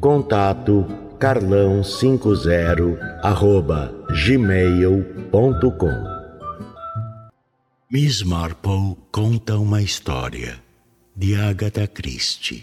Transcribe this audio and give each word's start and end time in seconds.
Contato 0.00 0.86
carlão50 1.18 2.96
arroba 3.20 3.92
gmail.com 4.24 6.04
Miss 7.90 8.22
Marple 8.22 8.96
conta 9.10 9.58
uma 9.58 9.82
história 9.82 10.62
de 11.16 11.34
Agatha 11.34 11.88
Christie. 11.88 12.62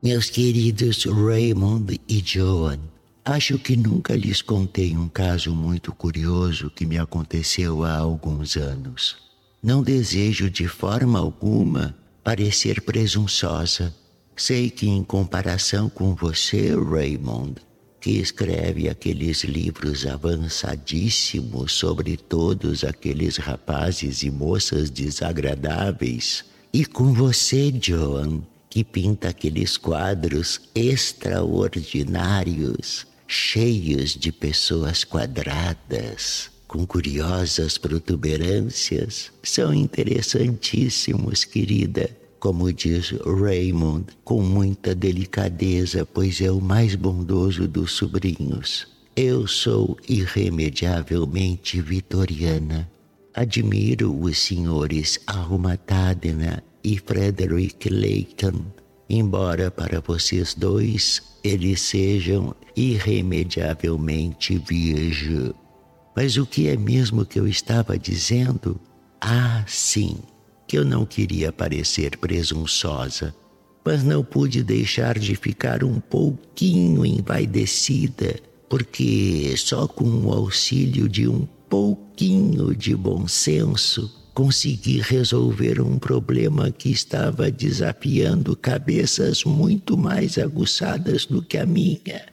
Meus 0.00 0.30
queridos 0.30 1.04
Raymond 1.04 2.00
e 2.08 2.22
Joan, 2.24 2.78
acho 3.24 3.58
que 3.58 3.76
nunca 3.76 4.14
lhes 4.14 4.40
contei 4.40 4.96
um 4.96 5.08
caso 5.08 5.52
muito 5.52 5.92
curioso 5.92 6.70
que 6.70 6.86
me 6.86 6.96
aconteceu 6.96 7.82
há 7.82 7.96
alguns 7.96 8.56
anos. 8.56 9.16
Não 9.60 9.82
desejo 9.82 10.48
de 10.48 10.68
forma 10.68 11.18
alguma 11.18 11.96
parecer 12.22 12.82
presunçosa 12.82 13.92
Sei 14.36 14.68
que, 14.70 14.88
em 14.88 15.02
comparação 15.04 15.90
com 15.90 16.14
você, 16.14 16.74
Raymond, 16.74 17.56
que 18.00 18.12
escreve 18.12 18.88
aqueles 18.88 19.44
livros 19.44 20.06
avançadíssimos 20.06 21.72
sobre 21.72 22.16
todos 22.16 22.82
aqueles 22.82 23.36
rapazes 23.36 24.22
e 24.22 24.30
moças 24.30 24.88
desagradáveis, 24.90 26.46
e 26.72 26.86
com 26.86 27.12
você, 27.12 27.70
Joan, 27.80 28.40
que 28.70 28.82
pinta 28.82 29.28
aqueles 29.28 29.76
quadros 29.76 30.62
extraordinários, 30.74 33.06
cheios 33.28 34.16
de 34.16 34.32
pessoas 34.32 35.04
quadradas, 35.04 36.50
com 36.66 36.86
curiosas 36.86 37.76
protuberâncias, 37.76 39.30
são 39.42 39.74
interessantíssimos, 39.74 41.44
querida 41.44 42.21
como 42.42 42.72
diz 42.72 43.14
Raymond, 43.24 44.06
com 44.24 44.42
muita 44.42 44.96
delicadeza, 44.96 46.04
pois 46.04 46.40
é 46.40 46.50
o 46.50 46.60
mais 46.60 46.96
bondoso 46.96 47.68
dos 47.68 47.92
sobrinhos. 47.92 48.88
Eu 49.14 49.46
sou 49.46 49.96
irremediavelmente 50.08 51.80
vitoriana. 51.80 52.90
Admiro 53.32 54.12
os 54.20 54.38
senhores 54.38 55.20
Alma 55.24 55.76
Tadena 55.76 56.64
e 56.82 56.98
Frederick 56.98 57.88
Leighton, 57.88 58.64
embora 59.08 59.70
para 59.70 60.00
vocês 60.00 60.52
dois 60.52 61.22
eles 61.44 61.80
sejam 61.80 62.56
irremediavelmente 62.74 64.58
virgem. 64.58 65.54
Mas 66.16 66.36
o 66.36 66.44
que 66.44 66.66
é 66.66 66.76
mesmo 66.76 67.24
que 67.24 67.38
eu 67.38 67.46
estava 67.46 67.96
dizendo? 67.96 68.80
Ah, 69.20 69.64
sim 69.68 70.16
que 70.72 70.78
eu 70.78 70.86
não 70.86 71.04
queria 71.04 71.52
parecer 71.52 72.16
presunçosa, 72.16 73.34
mas 73.84 74.02
não 74.02 74.24
pude 74.24 74.64
deixar 74.64 75.18
de 75.18 75.36
ficar 75.36 75.84
um 75.84 76.00
pouquinho 76.00 77.04
envaidecida, 77.04 78.40
porque 78.70 79.52
só 79.58 79.86
com 79.86 80.08
o 80.08 80.32
auxílio 80.32 81.10
de 81.10 81.28
um 81.28 81.46
pouquinho 81.68 82.74
de 82.74 82.96
bom 82.96 83.28
senso 83.28 84.10
consegui 84.32 84.98
resolver 84.98 85.78
um 85.78 85.98
problema 85.98 86.70
que 86.70 86.90
estava 86.90 87.50
desafiando 87.50 88.56
cabeças 88.56 89.44
muito 89.44 89.94
mais 89.94 90.38
aguçadas 90.38 91.26
do 91.26 91.42
que 91.42 91.58
a 91.58 91.66
minha. 91.66 92.24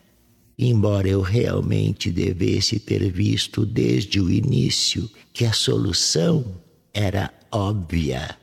Embora 0.57 1.09
eu 1.09 1.19
realmente 1.19 2.09
devesse 2.09 2.79
ter 2.79 3.11
visto 3.11 3.66
desde 3.66 4.22
o 4.22 4.31
início 4.31 5.09
que 5.33 5.44
a 5.44 5.51
solução 5.51 6.69
era 6.94 7.31
óbvia. 7.51 8.38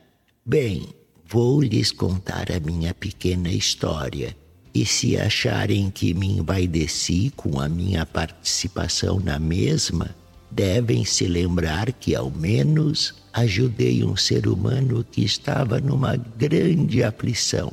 Bem, 0.45 0.89
vou 1.25 1.61
lhes 1.61 1.91
contar 1.91 2.51
a 2.51 2.59
minha 2.59 2.93
pequena 2.93 3.49
história. 3.49 4.35
E 4.73 4.85
se 4.85 5.17
acharem 5.17 5.89
que 5.89 6.13
me 6.13 6.37
envaideci 6.37 7.31
com 7.35 7.59
a 7.59 7.67
minha 7.67 8.05
participação 8.05 9.19
na 9.19 9.39
mesma, 9.39 10.15
devem 10.51 11.03
se 11.03 11.27
lembrar 11.27 11.91
que 11.91 12.15
ao 12.15 12.29
menos 12.29 13.15
ajudei 13.33 14.03
um 14.03 14.15
ser 14.15 14.47
humano 14.47 15.03
que 15.11 15.23
estava 15.23 15.79
numa 15.79 16.15
grande 16.15 17.03
aflição. 17.03 17.71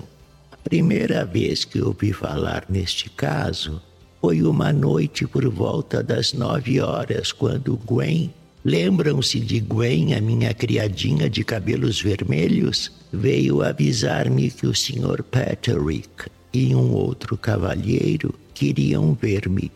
A 0.50 0.56
primeira 0.56 1.24
vez 1.24 1.64
que 1.64 1.80
ouvi 1.80 2.12
falar 2.12 2.64
neste 2.68 3.10
caso 3.10 3.80
foi 4.20 4.42
uma 4.42 4.72
noite 4.72 5.26
por 5.26 5.46
volta 5.50 6.02
das 6.02 6.32
nove 6.32 6.80
horas, 6.80 7.32
quando 7.32 7.76
Gwen 7.76 8.32
Lembram-se 8.64 9.40
de 9.40 9.60
Gwen, 9.60 10.14
a 10.14 10.22
minha 10.22 10.54
criadinha 10.54 11.28
de 11.28 11.44
cabelos 11.44 12.00
vermelhos? 12.00 12.90
Veio 13.12 13.60
avisar-me 13.60 14.50
que 14.50 14.66
o 14.66 14.74
Sr. 14.74 15.22
Patrick 15.22 16.30
e 16.50 16.74
um 16.74 16.92
outro 16.92 17.36
cavalheiro 17.36 18.34
queriam 18.54 19.12
ver-me. 19.12 19.70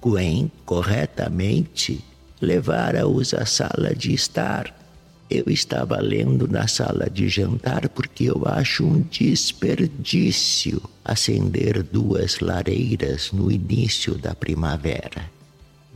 Gwen, 0.00 0.50
corretamente, 0.64 2.00
levara-os 2.40 3.32
à 3.32 3.46
sala 3.46 3.94
de 3.94 4.12
estar. 4.12 4.76
Eu 5.30 5.44
estava 5.46 6.00
lendo 6.00 6.48
na 6.48 6.66
sala 6.66 7.08
de 7.08 7.28
jantar 7.28 7.88
porque 7.90 8.24
eu 8.24 8.42
acho 8.44 8.84
um 8.84 9.02
desperdício 9.02 10.82
acender 11.04 11.80
duas 11.80 12.40
lareiras 12.40 13.30
no 13.30 13.52
início 13.52 14.18
da 14.18 14.34
primavera 14.34 15.35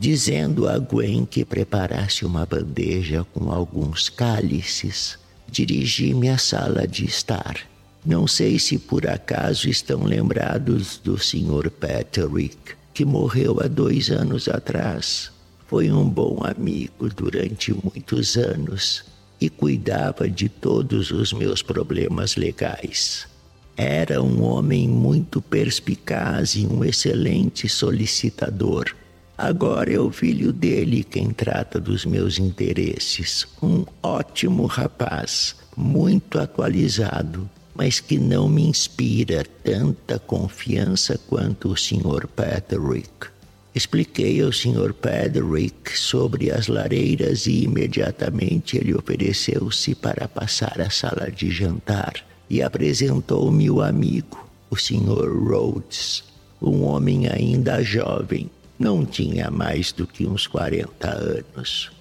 dizendo 0.01 0.67
a 0.67 0.79
Gwen 0.79 1.27
que 1.27 1.45
preparasse 1.45 2.25
uma 2.25 2.43
bandeja 2.43 3.23
com 3.35 3.51
alguns 3.51 4.09
cálices. 4.09 5.19
Dirigi-me 5.47 6.27
à 6.27 6.39
sala 6.39 6.87
de 6.87 7.05
estar. 7.05 7.55
Não 8.03 8.25
sei 8.25 8.57
se 8.57 8.79
por 8.79 9.07
acaso 9.07 9.69
estão 9.69 10.03
lembrados 10.03 10.99
do 11.03 11.19
Sr. 11.19 11.69
Patrick, 11.69 12.57
que 12.95 13.05
morreu 13.05 13.59
há 13.61 13.67
dois 13.67 14.09
anos 14.09 14.47
atrás. 14.47 15.31
Foi 15.67 15.91
um 15.91 16.09
bom 16.09 16.39
amigo 16.43 17.07
durante 17.07 17.71
muitos 17.71 18.37
anos 18.37 19.03
e 19.39 19.51
cuidava 19.51 20.27
de 20.27 20.49
todos 20.49 21.11
os 21.11 21.31
meus 21.31 21.61
problemas 21.61 22.35
legais. 22.35 23.27
Era 23.77 24.19
um 24.19 24.41
homem 24.41 24.87
muito 24.87 25.43
perspicaz 25.43 26.55
e 26.55 26.65
um 26.65 26.83
excelente 26.83 27.69
solicitador 27.69 28.95
Agora 29.43 29.91
é 29.91 29.99
o 29.99 30.11
filho 30.11 30.53
dele 30.53 31.03
quem 31.03 31.31
trata 31.31 31.79
dos 31.79 32.05
meus 32.05 32.37
interesses. 32.37 33.47
Um 33.59 33.83
ótimo 34.03 34.67
rapaz, 34.67 35.55
muito 35.75 36.37
atualizado, 36.37 37.49
mas 37.73 37.99
que 37.99 38.19
não 38.19 38.47
me 38.47 38.61
inspira 38.61 39.43
tanta 39.63 40.19
confiança 40.19 41.19
quanto 41.27 41.69
o 41.69 41.75
Sr. 41.75 42.27
Patrick. 42.27 43.09
Expliquei 43.73 44.43
ao 44.43 44.53
Sr. 44.53 44.93
Patrick 44.93 45.97
sobre 45.97 46.51
as 46.51 46.67
lareiras 46.67 47.47
e 47.47 47.63
imediatamente 47.63 48.77
ele 48.77 48.93
ofereceu-se 48.93 49.95
para 49.95 50.27
passar 50.27 50.79
à 50.79 50.91
sala 50.91 51.31
de 51.31 51.49
jantar 51.49 52.13
e 52.47 52.61
apresentou-me 52.61 53.71
o 53.71 53.81
amigo, 53.81 54.47
o 54.69 54.75
Sr. 54.75 55.33
Rhodes, 55.35 56.23
um 56.61 56.83
homem 56.83 57.27
ainda 57.27 57.81
jovem 57.81 58.47
não 58.81 59.05
tinha 59.05 59.51
mais 59.51 59.91
do 59.91 60.07
que 60.07 60.25
uns 60.25 60.47
40 60.47 61.07
anos. 61.07 61.91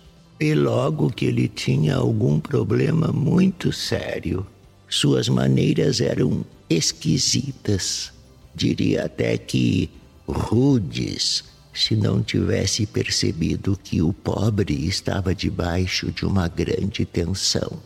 E 0.41 0.55
logo 0.55 1.11
que 1.11 1.27
ele 1.27 1.47
tinha 1.47 1.97
algum 1.97 2.41
problema 2.41 3.09
muito 3.09 3.71
sério, 3.71 4.47
suas 4.89 5.29
maneiras 5.29 6.01
eram 6.01 6.43
esquisitas, 6.71 8.11
diria 8.55 9.05
até 9.05 9.37
que 9.37 9.91
rudes, 10.27 11.45
se 11.75 11.95
não 11.95 12.23
tivesse 12.23 12.87
percebido 12.87 13.79
que 13.85 14.01
o 14.01 14.13
pobre 14.13 14.87
estava 14.87 15.35
debaixo 15.35 16.11
de 16.11 16.25
uma 16.25 16.49
grande 16.49 17.05
tensão. 17.05 17.79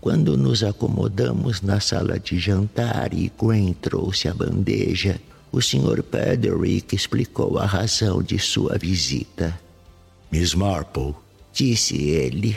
Quando 0.00 0.36
nos 0.36 0.62
acomodamos 0.62 1.62
na 1.62 1.80
sala 1.80 2.18
de 2.20 2.38
jantar 2.38 3.14
e 3.14 3.32
Gwen 3.38 3.72
trouxe 3.72 4.28
a 4.28 4.34
bandeja, 4.34 5.18
o 5.54 5.62
Sr. 5.62 6.02
Pederick 6.02 6.96
explicou 6.96 7.58
a 7.60 7.64
razão 7.64 8.20
de 8.20 8.40
sua 8.40 8.76
visita. 8.76 9.56
Miss 10.32 10.52
Marple, 10.52 11.14
disse 11.52 11.96
ele, 11.96 12.56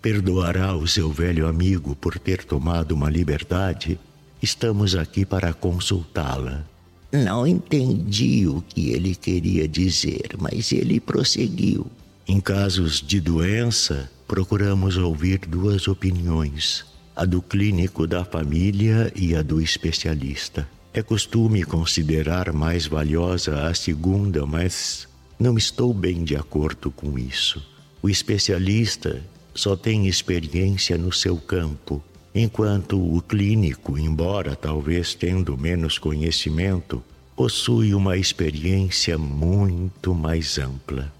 perdoará 0.00 0.76
o 0.76 0.86
seu 0.86 1.10
velho 1.10 1.48
amigo 1.48 1.96
por 1.96 2.20
ter 2.20 2.44
tomado 2.44 2.92
uma 2.92 3.10
liberdade? 3.10 3.98
Estamos 4.40 4.94
aqui 4.94 5.24
para 5.24 5.52
consultá-la. 5.52 6.64
Não 7.10 7.44
entendi 7.44 8.46
o 8.46 8.62
que 8.62 8.90
ele 8.90 9.16
queria 9.16 9.66
dizer, 9.66 10.36
mas 10.38 10.70
ele 10.70 11.00
prosseguiu. 11.00 11.84
Em 12.28 12.38
casos 12.40 13.02
de 13.02 13.20
doença, 13.20 14.08
procuramos 14.28 14.96
ouvir 14.96 15.38
duas 15.38 15.88
opiniões: 15.88 16.86
a 17.16 17.24
do 17.24 17.42
clínico 17.42 18.06
da 18.06 18.24
família 18.24 19.12
e 19.16 19.34
a 19.34 19.42
do 19.42 19.60
especialista. 19.60 20.75
É 20.96 21.02
costume 21.02 21.62
considerar 21.62 22.54
mais 22.54 22.86
valiosa 22.86 23.68
a 23.68 23.74
segunda, 23.74 24.46
mas 24.46 25.06
não 25.38 25.58
estou 25.58 25.92
bem 25.92 26.24
de 26.24 26.34
acordo 26.34 26.90
com 26.90 27.18
isso. 27.18 27.62
O 28.00 28.08
especialista 28.08 29.22
só 29.54 29.76
tem 29.76 30.06
experiência 30.06 30.96
no 30.96 31.12
seu 31.12 31.36
campo 31.36 32.02
enquanto 32.34 32.98
o 32.98 33.20
clínico, 33.20 33.98
embora 33.98 34.56
talvez 34.56 35.12
tendo 35.12 35.54
menos 35.58 35.98
conhecimento, 35.98 37.04
possui 37.36 37.92
uma 37.92 38.16
experiência 38.16 39.18
muito 39.18 40.14
mais 40.14 40.56
ampla. 40.56 41.12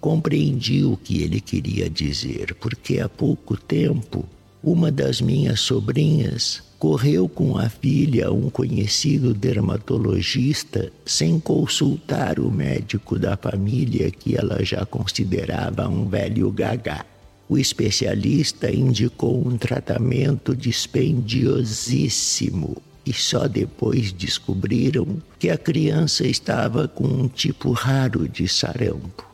Compreendi 0.00 0.84
o 0.84 0.96
que 0.96 1.24
ele 1.24 1.40
queria 1.40 1.90
dizer, 1.90 2.54
porque 2.54 3.00
há 3.00 3.08
pouco 3.08 3.56
tempo 3.56 4.24
uma 4.62 4.92
das 4.92 5.20
minhas 5.20 5.60
sobrinhas 5.60 6.62
correu 6.78 7.28
com 7.28 7.58
a 7.58 7.68
filha 7.68 8.28
a 8.28 8.32
um 8.32 8.48
conhecido 8.48 9.34
dermatologista 9.34 10.90
sem 11.04 11.40
consultar 11.40 12.40
o 12.40 12.50
médico 12.50 13.18
da 13.18 13.36
família 13.36 14.10
que 14.10 14.34
ela 14.36 14.64
já 14.64 14.86
considerava 14.86 15.88
um 15.88 16.08
velho 16.08 16.50
gagá. 16.50 17.04
O 17.48 17.58
especialista 17.58 18.70
indicou 18.70 19.44
um 19.46 19.56
tratamento 19.56 20.54
dispendiosíssimo 20.56 22.76
e 23.04 23.12
só 23.12 23.48
depois 23.48 24.12
descobriram 24.12 25.20
que 25.38 25.50
a 25.50 25.58
criança 25.58 26.26
estava 26.26 26.88
com 26.88 27.04
um 27.04 27.28
tipo 27.28 27.72
raro 27.72 28.26
de 28.28 28.48
sarampo. 28.48 29.30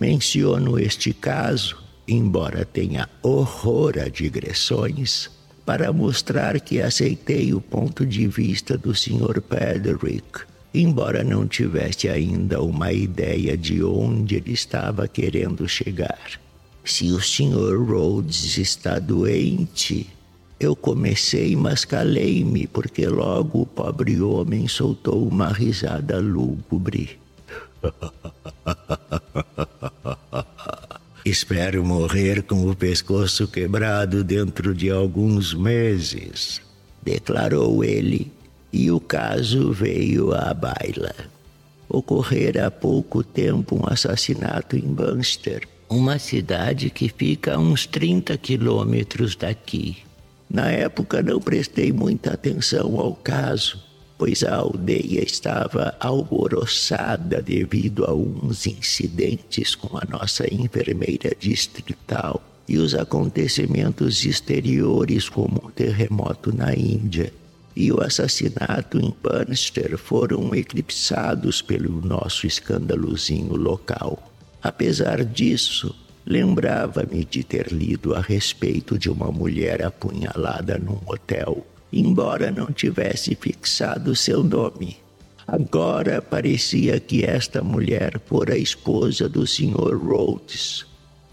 Menciono 0.00 0.78
este 0.78 1.12
caso, 1.12 1.76
embora 2.06 2.64
tenha 2.64 3.08
horror 3.22 3.98
a 3.98 4.08
digressões, 4.08 5.30
para 5.64 5.92
mostrar 5.92 6.58
que 6.58 6.80
aceitei 6.80 7.54
o 7.54 7.60
ponto 7.60 8.04
de 8.04 8.26
vista 8.26 8.76
do 8.76 8.94
Sr. 8.94 9.40
Pederick, 9.40 10.40
embora 10.74 11.22
não 11.22 11.46
tivesse 11.46 12.08
ainda 12.08 12.62
uma 12.62 12.92
ideia 12.92 13.56
de 13.56 13.82
onde 13.84 14.36
ele 14.36 14.52
estava 14.52 15.06
querendo 15.06 15.68
chegar. 15.68 16.40
Se 16.84 17.12
o 17.12 17.20
Sr. 17.20 17.78
Rhodes 17.78 18.58
está 18.58 18.98
doente, 18.98 20.08
eu 20.58 20.74
comecei, 20.74 21.54
mas 21.54 21.84
calei-me, 21.84 22.66
porque 22.66 23.06
logo 23.06 23.62
o 23.62 23.66
pobre 23.66 24.20
homem 24.20 24.66
soltou 24.66 25.26
uma 25.26 25.52
risada 25.52 26.18
lúgubre. 26.18 27.18
Espero 31.24 31.84
morrer 31.84 32.42
com 32.42 32.68
o 32.68 32.74
pescoço 32.74 33.46
quebrado 33.46 34.24
dentro 34.24 34.74
de 34.74 34.90
alguns 34.90 35.52
meses, 35.52 36.60
declarou 37.02 37.84
ele, 37.84 38.32
e 38.72 38.90
o 38.90 38.98
caso 39.00 39.72
veio 39.72 40.32
à 40.32 40.54
baila. 40.54 41.14
Ocorrera 41.88 42.68
há 42.68 42.70
pouco 42.70 43.22
tempo 43.22 43.76
um 43.76 43.92
assassinato 43.92 44.76
em 44.76 44.82
Bunster 44.82 45.66
uma 45.90 46.20
cidade 46.20 46.88
que 46.88 47.08
fica 47.08 47.56
a 47.56 47.58
uns 47.58 47.84
30 47.84 48.38
quilômetros 48.38 49.34
daqui. 49.34 49.98
Na 50.48 50.70
época 50.70 51.20
não 51.20 51.40
prestei 51.40 51.92
muita 51.92 52.32
atenção 52.32 52.96
ao 52.96 53.12
caso, 53.12 53.82
pois 54.20 54.44
a 54.44 54.54
aldeia 54.54 55.24
estava 55.24 55.96
alvoroçada 55.98 57.40
devido 57.40 58.04
a 58.04 58.12
uns 58.12 58.66
incidentes 58.66 59.74
com 59.74 59.96
a 59.96 60.02
nossa 60.10 60.44
enfermeira 60.52 61.34
distrital 61.40 62.44
e 62.68 62.76
os 62.76 62.94
acontecimentos 62.94 64.26
exteriores, 64.26 65.26
como 65.26 65.62
um 65.64 65.70
terremoto 65.70 66.54
na 66.54 66.74
Índia 66.74 67.32
e 67.74 67.90
o 67.90 68.02
assassinato 68.02 68.98
em 69.00 69.10
Bannister 69.22 69.96
foram 69.96 70.54
eclipsados 70.54 71.62
pelo 71.62 72.06
nosso 72.06 72.46
escândalozinho 72.46 73.56
local. 73.56 74.30
Apesar 74.62 75.24
disso, 75.24 75.96
lembrava-me 76.26 77.24
de 77.24 77.42
ter 77.42 77.72
lido 77.72 78.14
a 78.14 78.20
respeito 78.20 78.98
de 78.98 79.08
uma 79.08 79.32
mulher 79.32 79.82
apunhalada 79.82 80.76
num 80.76 81.00
hotel, 81.06 81.66
embora 81.92 82.50
não 82.50 82.66
tivesse 82.72 83.34
fixado 83.34 84.14
seu 84.14 84.42
nome. 84.42 84.98
Agora 85.46 86.22
parecia 86.22 87.00
que 87.00 87.24
esta 87.24 87.62
mulher 87.62 88.20
fora 88.26 88.54
a 88.54 88.58
esposa 88.58 89.28
do 89.28 89.46
Sr. 89.46 89.96
Rhodes. 89.96 90.86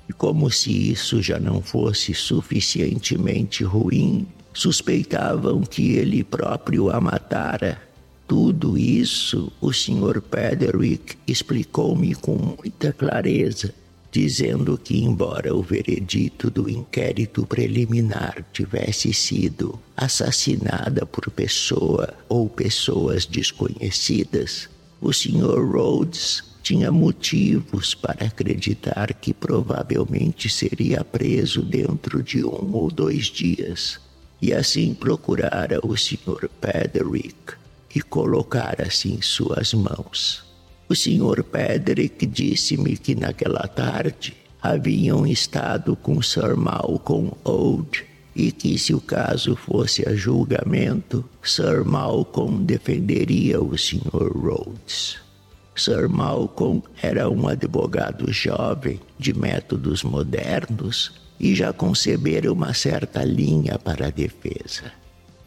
E 0.10 0.14
como 0.14 0.50
se 0.50 0.92
isso 0.92 1.22
já 1.22 1.40
não 1.40 1.62
fosse 1.62 2.14
suficientemente 2.14 3.64
ruim, 3.64 4.26
suspeitavam 4.54 5.62
que 5.62 5.96
ele 5.96 6.24
próprio 6.24 6.90
a 6.90 7.00
matara 7.00 7.88
tudo 8.28 8.78
isso 8.78 9.52
o 9.62 9.72
Sr. 9.72 10.22
Pederick 10.22 11.18
explicou-me 11.26 12.14
com 12.14 12.36
muita 12.36 12.92
clareza, 12.92 13.74
dizendo 14.12 14.78
que, 14.78 15.04
embora 15.04 15.56
o 15.56 15.62
veredito 15.62 16.50
do 16.50 16.70
inquérito 16.70 17.46
preliminar 17.46 18.46
tivesse 18.54 19.14
sido 19.14 19.80
assassinada 19.96 21.06
por 21.06 21.30
pessoa 21.30 22.14
ou 22.30 22.50
pessoas 22.50 23.26
desconhecidas, 23.26 24.70
o 25.02 25.14
Sr. 25.14 25.64
Rhodes 25.70 26.44
tinha 26.64 26.92
motivos 26.92 27.94
para 27.94 28.26
acreditar 28.26 29.14
que 29.14 29.34
provavelmente 29.34 30.50
seria 30.50 31.04
preso 31.04 31.62
dentro 31.62 32.22
de 32.24 32.44
um 32.44 32.74
ou 32.74 32.92
dois 32.92 33.28
dias, 33.28 34.00
e 34.42 34.54
assim 34.54 34.94
procurara 34.94 35.80
o 35.84 35.96
Sr. 35.96 36.50
Pederick 36.60 37.54
e 37.94 38.02
colocar 38.02 38.82
assim 38.82 39.16
em 39.16 39.22
suas 39.22 39.74
mãos. 39.74 40.47
O 40.90 40.96
Sr. 40.96 41.44
Pedrick 41.44 42.26
disse-me 42.26 42.96
que 42.96 43.14
naquela 43.14 43.68
tarde 43.68 44.34
haviam 44.62 45.28
estado 45.28 45.96
com 45.98 46.22
Sir 46.22 46.56
Malcolm 46.56 47.34
Old 47.44 48.06
e 48.34 48.52
que 48.52 48.78
se 48.78 48.94
o 48.94 49.02
caso 49.02 49.56
fosse 49.56 50.08
a 50.08 50.16
julgamento, 50.16 51.26
Sir 51.44 51.84
Malcolm 51.84 52.64
defenderia 52.64 53.62
o 53.62 53.78
Sr. 53.78 54.32
Rhodes. 54.34 55.18
Sir 55.76 56.08
Malcolm 56.08 56.82
era 57.02 57.30
um 57.30 57.48
advogado 57.48 58.32
jovem, 58.32 59.00
de 59.20 59.34
métodos 59.34 60.04
modernos, 60.04 61.12
e 61.40 61.54
já 61.54 61.74
concebera 61.74 62.52
uma 62.52 62.74
certa 62.74 63.24
linha 63.24 63.78
para 63.78 64.08
a 64.08 64.12
defesa. 64.12 64.92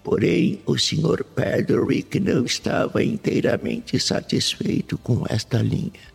Porém, 0.02 0.60
o 0.66 0.78
Sr. 0.78 1.24
Pederick 1.34 2.18
não 2.18 2.44
estava 2.44 3.04
inteiramente 3.04 3.98
satisfeito 4.00 4.96
com 4.98 5.24
esta 5.28 5.58
linha. 5.58 6.10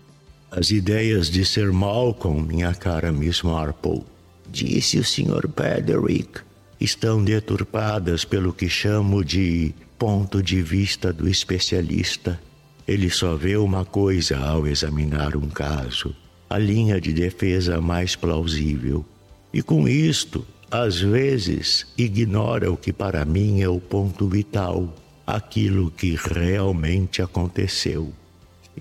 As 0.49 0.71
ideias 0.71 1.29
de 1.29 1.45
Sir 1.45 1.71
Malcolm, 1.71 2.41
minha 2.41 2.73
cara 2.73 3.11
Miss 3.11 3.41
Marple, 3.41 4.03
disse 4.49 4.97
o 4.97 5.03
Sr. 5.03 5.47
Pederick, 5.49 6.39
estão 6.79 7.23
deturpadas 7.23 8.25
pelo 8.25 8.53
que 8.53 8.69
chamo 8.69 9.23
de 9.23 9.73
ponto 9.97 10.41
de 10.41 10.61
vista 10.61 11.11
do 11.11 11.27
especialista. 11.27 12.39
Ele 12.87 13.09
só 13.09 13.35
vê 13.35 13.57
uma 13.57 13.85
coisa 13.85 14.37
ao 14.37 14.67
examinar 14.67 15.35
um 15.35 15.49
caso, 15.49 16.15
a 16.49 16.57
linha 16.57 17.01
de 17.01 17.11
defesa 17.11 17.81
mais 17.81 18.15
plausível. 18.15 19.05
E 19.53 19.61
com 19.61 19.87
isto, 19.87 20.45
às 20.69 20.99
vezes 20.99 21.85
ignora 21.97 22.71
o 22.71 22.77
que 22.77 22.91
para 22.91 23.23
mim 23.23 23.61
é 23.61 23.69
o 23.69 23.79
ponto 23.79 24.27
vital, 24.27 24.93
aquilo 25.25 25.91
que 25.91 26.15
realmente 26.15 27.21
aconteceu. 27.21 28.11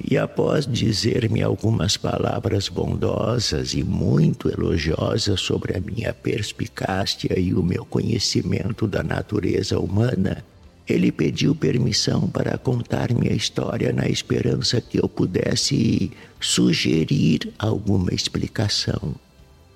E 0.03 0.19
após 0.19 0.67
dizer-me 0.67 1.41
algumas 1.41 1.97
palavras 1.97 2.69
bondosas 2.69 3.75
e 3.75 3.85
muito 3.85 4.51
elogiosas 4.51 5.41
sobre 5.41 5.77
a 5.77 5.81
minha 5.81 6.13
perspicácia 6.13 7.39
e 7.39 7.55
o 7.55 7.63
meu 7.63 7.85
conhecimento 7.85 8.89
da 8.89 9.05
natureza 9.05 9.79
humana, 9.79 10.45
Ele 10.89 11.13
pediu 11.13 11.55
permissão 11.55 12.29
para 12.29 12.59
contar 12.59 13.13
minha 13.15 13.33
história 13.33 13.93
na 13.93 14.09
esperança 14.09 14.81
que 14.81 14.99
eu 14.99 15.09
pudesse 15.09 16.11
sugerir 16.41 17.53
alguma 17.57 18.13
explicação. 18.13 19.15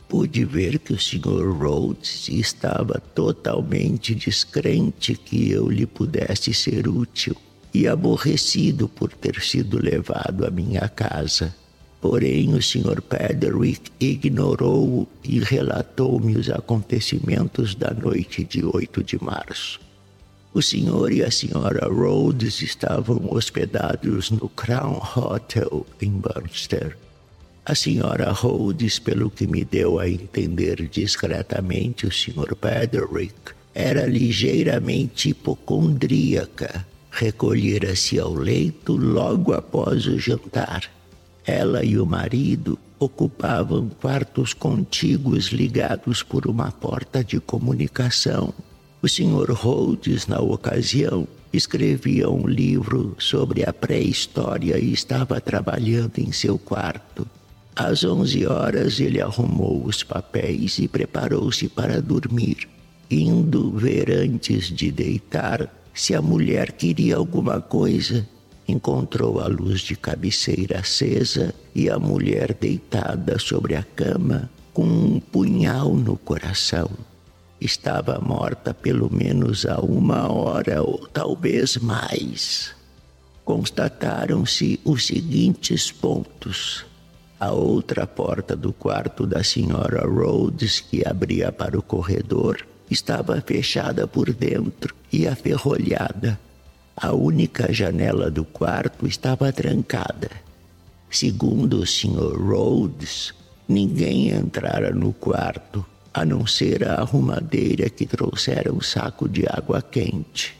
Pude 0.08 0.44
ver 0.44 0.78
que 0.78 0.94
o 0.94 0.98
Sr. 0.98 1.52
Rhodes 1.52 2.28
estava 2.28 2.98
totalmente 3.14 4.14
descrente 4.14 5.14
que 5.14 5.50
eu 5.50 5.68
lhe 5.68 5.84
pudesse 5.84 6.54
ser 6.54 6.88
útil 6.88 7.36
e 7.74 7.86
aborrecido 7.86 8.88
por 8.88 9.12
ter 9.12 9.40
sido 9.42 9.78
levado 9.78 10.46
à 10.46 10.50
minha 10.50 10.88
casa. 10.88 11.54
Porém, 12.00 12.54
o 12.54 12.62
Sr. 12.62 13.02
Pederick 13.02 13.90
ignorou 14.00 15.06
e 15.22 15.40
relatou-me 15.40 16.36
os 16.36 16.48
acontecimentos 16.48 17.74
da 17.74 17.92
noite 17.92 18.44
de 18.44 18.64
8 18.64 19.02
de 19.04 19.22
março. 19.22 19.78
O 20.54 20.62
senhor 20.62 21.12
e 21.12 21.22
a 21.22 21.30
senhora 21.30 21.86
Rhodes 21.86 22.62
estavam 22.62 23.28
hospedados 23.30 24.30
no 24.30 24.48
Crown 24.48 25.02
Hotel 25.14 25.86
em 26.00 26.10
Burnster. 26.10 26.96
A 27.68 27.74
senhora 27.74 28.32
Rhodes, 28.32 28.98
pelo 28.98 29.30
que 29.30 29.46
me 29.46 29.64
deu 29.64 29.98
a 29.98 30.08
entender 30.08 30.88
discretamente 30.88 32.06
o 32.06 32.12
senhor 32.12 32.56
Pederick, 32.56 33.52
era 33.74 34.06
ligeiramente 34.06 35.28
hipocondríaca. 35.28 36.86
Recolhera-se 37.10 38.18
ao 38.18 38.32
leito 38.32 38.96
logo 38.96 39.52
após 39.52 40.06
o 40.06 40.18
jantar. 40.18 40.90
Ela 41.46 41.84
e 41.84 41.98
o 41.98 42.06
marido 42.06 42.78
ocupavam 42.98 43.90
quartos 44.00 44.54
contíguos 44.54 45.48
ligados 45.48 46.22
por 46.22 46.46
uma 46.46 46.72
porta 46.72 47.22
de 47.22 47.38
comunicação 47.38 48.54
o 49.00 49.08
Sr. 49.08 49.52
Rhodes, 49.52 50.26
na 50.26 50.40
ocasião, 50.40 51.28
escrevia 51.52 52.28
um 52.28 52.48
livro 52.48 53.14
sobre 53.16 53.64
a 53.64 53.72
pré-história 53.72 54.76
e 54.76 54.92
estava 54.92 55.40
trabalhando 55.40 56.18
em 56.18 56.32
seu 56.32 56.58
quarto. 56.58 57.24
Às 57.78 58.02
onze 58.02 58.44
horas 58.44 58.98
ele 58.98 59.22
arrumou 59.22 59.84
os 59.86 60.02
papéis 60.02 60.80
e 60.80 60.88
preparou-se 60.88 61.68
para 61.68 62.02
dormir, 62.02 62.68
indo 63.08 63.70
ver 63.70 64.10
antes 64.10 64.64
de 64.64 64.90
deitar 64.90 65.72
se 65.94 66.12
a 66.12 66.20
mulher 66.20 66.72
queria 66.72 67.14
alguma 67.14 67.60
coisa. 67.60 68.28
Encontrou 68.66 69.38
a 69.38 69.46
luz 69.46 69.82
de 69.82 69.94
cabeceira 69.94 70.80
acesa 70.80 71.54
e 71.72 71.88
a 71.88 72.00
mulher 72.00 72.52
deitada 72.52 73.38
sobre 73.38 73.76
a 73.76 73.84
cama 73.84 74.50
com 74.74 74.82
um 74.82 75.20
punhal 75.20 75.94
no 75.94 76.16
coração. 76.16 76.90
Estava 77.60 78.18
morta 78.18 78.74
pelo 78.74 79.08
menos 79.08 79.64
há 79.64 79.78
uma 79.78 80.28
hora 80.32 80.82
ou 80.82 81.06
talvez 81.06 81.76
mais. 81.76 82.74
Constataram-se 83.44 84.80
os 84.84 85.06
seguintes 85.06 85.92
pontos. 85.92 86.84
A 87.40 87.52
outra 87.52 88.04
porta 88.04 88.56
do 88.56 88.72
quarto 88.72 89.24
da 89.24 89.44
senhora 89.44 90.04
Rhodes, 90.04 90.80
que 90.80 91.06
abria 91.06 91.52
para 91.52 91.78
o 91.78 91.82
corredor, 91.82 92.66
estava 92.90 93.40
fechada 93.40 94.08
por 94.08 94.32
dentro 94.32 94.92
e 95.12 95.28
aferrolhada. 95.28 96.38
A 96.96 97.12
única 97.12 97.72
janela 97.72 98.28
do 98.28 98.44
quarto 98.44 99.06
estava 99.06 99.52
trancada. 99.52 100.30
Segundo 101.08 101.78
o 101.78 101.86
Sr. 101.86 102.36
Rhodes, 102.36 103.32
ninguém 103.68 104.30
entrara 104.30 104.90
no 104.90 105.12
quarto 105.12 105.86
a 106.12 106.24
não 106.24 106.44
ser 106.44 106.88
a 106.88 106.94
arrumadeira 106.94 107.88
que 107.88 108.04
trouxera 108.04 108.72
um 108.72 108.80
saco 108.80 109.28
de 109.28 109.44
água 109.48 109.80
quente. 109.80 110.57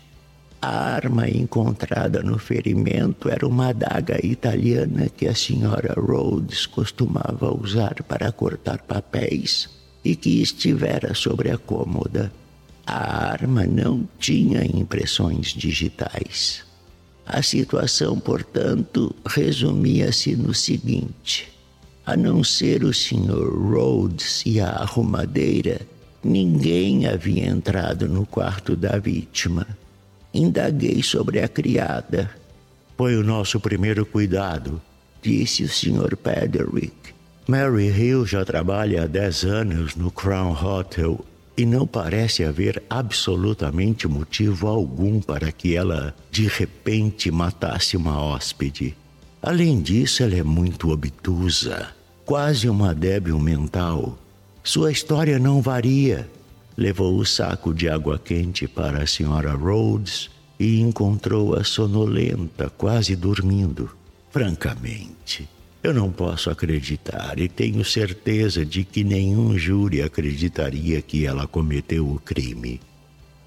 A 0.60 0.94
arma 0.94 1.28
encontrada 1.28 2.20
no 2.20 2.36
ferimento 2.36 3.28
era 3.28 3.46
uma 3.46 3.68
adaga 3.68 4.18
italiana 4.26 5.08
que 5.08 5.28
a 5.28 5.34
senhora 5.34 5.94
Rhodes 5.94 6.66
costumava 6.66 7.54
usar 7.54 8.02
para 8.02 8.32
cortar 8.32 8.82
papéis 8.82 9.68
e 10.04 10.16
que 10.16 10.42
estivera 10.42 11.14
sobre 11.14 11.52
a 11.52 11.58
cômoda. 11.58 12.32
A 12.84 13.30
arma 13.30 13.66
não 13.66 14.08
tinha 14.18 14.64
impressões 14.64 15.48
digitais. 15.48 16.64
A 17.24 17.40
situação, 17.40 18.18
portanto, 18.18 19.14
resumia-se 19.24 20.34
no 20.34 20.52
seguinte: 20.52 21.52
a 22.04 22.16
não 22.16 22.42
ser 22.42 22.82
o 22.82 22.92
Sr. 22.92 23.48
Rhodes 23.70 24.42
e 24.44 24.58
a 24.58 24.70
arrumadeira, 24.70 25.82
ninguém 26.24 27.06
havia 27.06 27.46
entrado 27.46 28.08
no 28.08 28.26
quarto 28.26 28.74
da 28.74 28.98
vítima. 28.98 29.64
Indaguei 30.38 31.02
sobre 31.02 31.40
a 31.40 31.48
criada. 31.48 32.30
Foi 32.96 33.16
o 33.16 33.24
nosso 33.24 33.58
primeiro 33.58 34.06
cuidado, 34.06 34.80
disse 35.20 35.64
o 35.64 35.68
Sr. 35.68 36.16
Pederick. 36.16 37.12
Mary 37.48 37.88
Hill 37.88 38.24
já 38.24 38.44
trabalha 38.44 39.02
há 39.02 39.06
dez 39.06 39.42
anos 39.42 39.96
no 39.96 40.12
Crown 40.12 40.52
Hotel 40.52 41.24
e 41.56 41.66
não 41.66 41.84
parece 41.84 42.44
haver 42.44 42.80
absolutamente 42.88 44.06
motivo 44.06 44.68
algum 44.68 45.20
para 45.20 45.50
que 45.50 45.74
ela 45.74 46.14
de 46.30 46.46
repente 46.46 47.32
matasse 47.32 47.96
uma 47.96 48.22
hóspede. 48.22 48.94
Além 49.42 49.80
disso, 49.80 50.22
ela 50.22 50.36
é 50.36 50.44
muito 50.44 50.90
obtusa 50.92 51.88
quase 52.24 52.68
uma 52.68 52.94
débil 52.94 53.40
mental. 53.40 54.16
Sua 54.62 54.92
história 54.92 55.36
não 55.38 55.60
varia. 55.60 56.28
Levou 56.78 57.18
o 57.18 57.26
saco 57.26 57.74
de 57.74 57.88
água 57.88 58.20
quente 58.20 58.68
para 58.68 59.02
a 59.02 59.06
senhora 59.06 59.52
Rhodes 59.52 60.30
e 60.60 60.78
encontrou-a 60.78 61.64
sonolenta, 61.64 62.70
quase 62.70 63.16
dormindo. 63.16 63.90
Francamente, 64.30 65.48
eu 65.82 65.92
não 65.92 66.12
posso 66.12 66.50
acreditar 66.50 67.36
e 67.40 67.48
tenho 67.48 67.84
certeza 67.84 68.64
de 68.64 68.84
que 68.84 69.02
nenhum 69.02 69.58
júri 69.58 70.02
acreditaria 70.02 71.02
que 71.02 71.26
ela 71.26 71.48
cometeu 71.48 72.08
o 72.08 72.20
crime. 72.20 72.80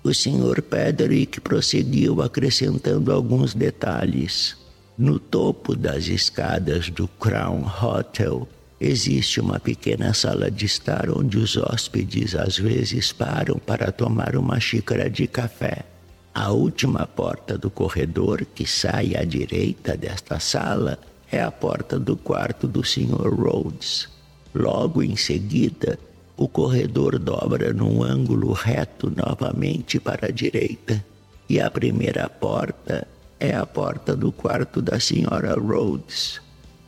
O 0.03 0.13
Sr. 0.13 0.61
Pederick 0.61 1.39
prosseguiu 1.39 2.21
acrescentando 2.21 3.13
alguns 3.13 3.53
detalhes. 3.53 4.57
No 4.97 5.17
topo 5.17 5.73
das 5.73 6.07
escadas 6.07 6.89
do 6.89 7.07
Crown 7.07 7.63
Hotel 7.81 8.45
Existe 8.83 9.39
uma 9.39 9.59
pequena 9.59 10.11
sala 10.11 10.49
de 10.49 10.65
estar 10.65 11.07
onde 11.15 11.37
os 11.37 11.55
hóspedes 11.55 12.33
às 12.33 12.57
vezes 12.57 13.11
param 13.13 13.59
para 13.59 13.91
tomar 13.91 14.35
uma 14.35 14.59
xícara 14.59 15.07
de 15.07 15.27
café. 15.27 15.85
A 16.33 16.51
última 16.51 17.05
porta 17.05 17.59
do 17.59 17.69
corredor 17.69 18.43
que 18.43 18.65
sai 18.65 19.15
à 19.15 19.23
direita 19.23 19.95
desta 19.95 20.39
sala 20.39 20.97
é 21.31 21.39
a 21.39 21.51
porta 21.51 21.99
do 21.99 22.17
quarto 22.17 22.67
do 22.67 22.83
Sr. 22.83 23.31
Rhodes. 23.31 24.09
Logo 24.51 25.03
em 25.03 25.15
seguida, 25.15 25.99
o 26.35 26.47
corredor 26.47 27.19
dobra 27.19 27.71
num 27.71 28.01
ângulo 28.01 28.51
reto 28.51 29.13
novamente 29.15 29.99
para 29.99 30.29
a 30.29 30.31
direita. 30.31 31.05
E 31.47 31.61
a 31.61 31.69
primeira 31.69 32.27
porta 32.27 33.07
é 33.39 33.53
a 33.55 33.63
porta 33.63 34.15
do 34.15 34.31
quarto 34.31 34.81
da 34.81 34.97
Sra. 34.97 35.53
Rhodes. 35.53 36.41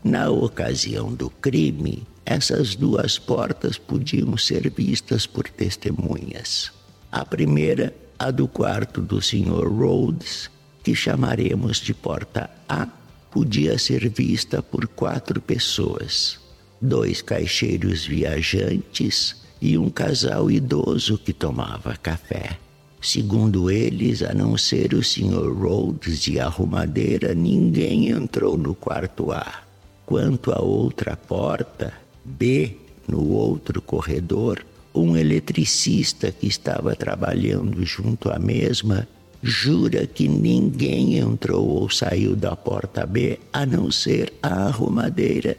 Na 0.04 0.30
ocasião 0.30 1.14
do 1.14 1.30
crime, 1.30 2.04
essas 2.26 2.76
duas 2.76 3.18
portas 3.18 3.78
podiam 3.78 4.38
ser 4.38 4.70
vistas 4.70 5.26
por 5.26 5.48
testemunhas. 5.48 6.74
A 7.10 7.24
primeira, 7.24 7.96
a 8.20 8.30
do 8.30 8.46
quarto 8.46 9.02
do 9.02 9.22
Sr. 9.22 9.66
Rhodes, 9.66 10.50
que 10.84 10.94
chamaremos 10.94 11.78
de 11.78 11.94
porta 11.94 12.50
A, 12.68 12.86
podia 13.32 13.80
ser 13.80 14.10
vista 14.10 14.62
por 14.62 14.88
quatro 14.88 15.40
pessoas: 15.40 16.38
dois 16.82 17.22
caixeiros 17.22 18.06
viajantes 18.06 19.38
e 19.62 19.78
um 19.78 19.90
casal 19.90 20.52
idoso 20.52 21.18
que 21.18 21.32
tomava 21.32 21.96
café. 21.96 22.60
Segundo 23.02 23.72
eles, 23.72 24.22
a 24.22 24.34
não 24.34 24.58
ser 24.58 24.94
o 24.94 25.02
Sr. 25.02 25.50
Rhodes 25.54 26.28
e 26.28 26.42
a 26.42 26.48
arrumadeira, 26.48 27.34
ninguém 27.34 28.10
entrou 28.10 28.58
no 28.58 28.76
quarto 28.76 29.32
A. 29.32 29.63
Quanto 30.06 30.52
à 30.52 30.62
outra 30.62 31.16
porta, 31.16 31.94
B, 32.24 32.78
no 33.08 33.30
outro 33.30 33.82
corredor, 33.82 34.66
um 34.94 35.18
eletricista 35.18 36.32
que 36.32 36.48
estava 36.48 36.96
trabalhando 36.96 37.84
junto 37.86 38.30
à 38.30 38.38
mesma 38.38 39.08
jura 39.42 40.08
que 40.08 40.28
ninguém 40.28 41.18
entrou 41.18 41.68
ou 41.68 41.90
saiu 41.90 42.36
da 42.36 42.56
porta 42.56 43.06
B 43.06 43.40
a 43.52 43.66
não 43.66 43.92
ser 43.92 44.32
a 44.42 44.68
arrumadeira. 44.68 45.58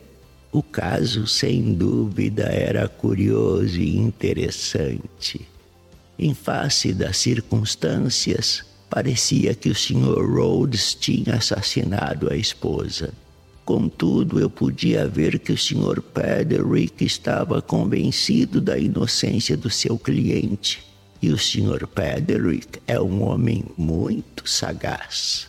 O 0.50 0.62
caso, 0.62 1.26
sem 1.26 1.74
dúvida, 1.74 2.44
era 2.44 2.88
curioso 2.88 3.78
e 3.78 3.96
interessante. 3.96 5.46
Em 6.18 6.32
face 6.32 6.94
das 6.94 7.16
circunstâncias, 7.18 8.64
parecia 8.88 9.54
que 9.54 9.68
o 9.68 9.74
Sr. 9.74 10.24
Rhodes 10.24 10.94
tinha 10.94 11.34
assassinado 11.34 12.32
a 12.32 12.36
esposa. 12.36 13.12
Contudo, 13.64 14.38
eu 14.38 14.50
podia 14.50 15.08
ver 15.08 15.38
que 15.38 15.52
o 15.52 15.56
Sr. 15.56 16.02
Pederick 16.02 17.02
estava 17.02 17.62
convencido 17.62 18.60
da 18.60 18.76
inocência 18.76 19.56
do 19.56 19.70
seu 19.70 19.98
cliente 19.98 20.84
e 21.22 21.30
o 21.30 21.38
Sr. 21.38 21.86
Pederick 21.86 22.78
é 22.86 23.00
um 23.00 23.22
homem 23.22 23.64
muito 23.78 24.46
sagaz. 24.46 25.48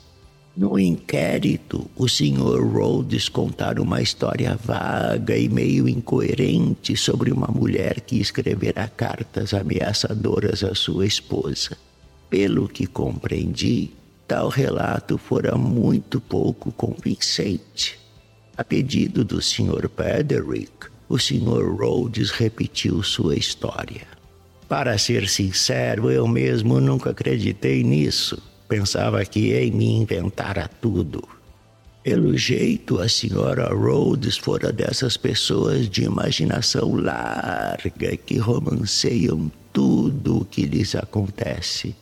No 0.56 0.80
inquérito, 0.80 1.92
o 1.98 2.08
Sr. 2.08 2.64
Rhodes 2.64 3.28
contara 3.28 3.82
uma 3.82 4.02
história 4.02 4.56
vaga 4.56 5.38
e 5.38 5.50
meio 5.50 5.90
incoerente 5.90 6.96
sobre 6.96 7.34
uma 7.34 7.48
mulher 7.48 8.00
que 8.00 8.22
escrevera 8.22 8.88
cartas 8.88 9.54
ameaçadoras 9.54 10.64
à 10.64 10.74
sua 10.74 11.06
esposa. 11.06 11.78
Pelo 12.30 12.70
que 12.70 12.88
compreendi, 12.88 13.92
tal 14.26 14.48
relato 14.48 15.18
fora 15.18 15.58
muito 15.58 16.22
pouco 16.22 16.72
convincente. 16.72 18.05
A 18.58 18.64
pedido 18.64 19.26
do 19.26 19.42
Sr. 19.42 19.90
Pederick, 19.90 20.88
o 21.10 21.20
Sr. 21.20 21.76
Rhodes 21.78 22.32
repetiu 22.32 23.04
sua 23.04 23.36
história. 23.36 24.08
Para 24.70 24.98
ser 24.98 25.28
sincero, 25.28 26.10
eu 26.10 26.26
mesmo 26.26 26.80
nunca 26.80 27.10
acreditei 27.10 27.84
nisso. 27.84 28.42
Pensava 28.68 29.24
que 29.26 29.54
em 29.54 29.72
me 29.72 29.92
inventara 29.92 30.70
tudo. 30.82 31.22
Pelo 32.02 32.38
jeito, 32.38 33.00
a 33.00 33.10
senhora 33.10 33.74
Rhodes 33.74 34.38
fora 34.38 34.72
dessas 34.72 35.18
pessoas 35.18 35.90
de 35.90 36.04
imaginação 36.04 36.96
larga 36.96 38.16
que 38.16 38.38
romanceiam 38.38 39.52
tudo 39.74 40.42
o 40.42 40.46
que 40.46 40.66
lhes 40.66 40.96
acontece. 40.96 41.94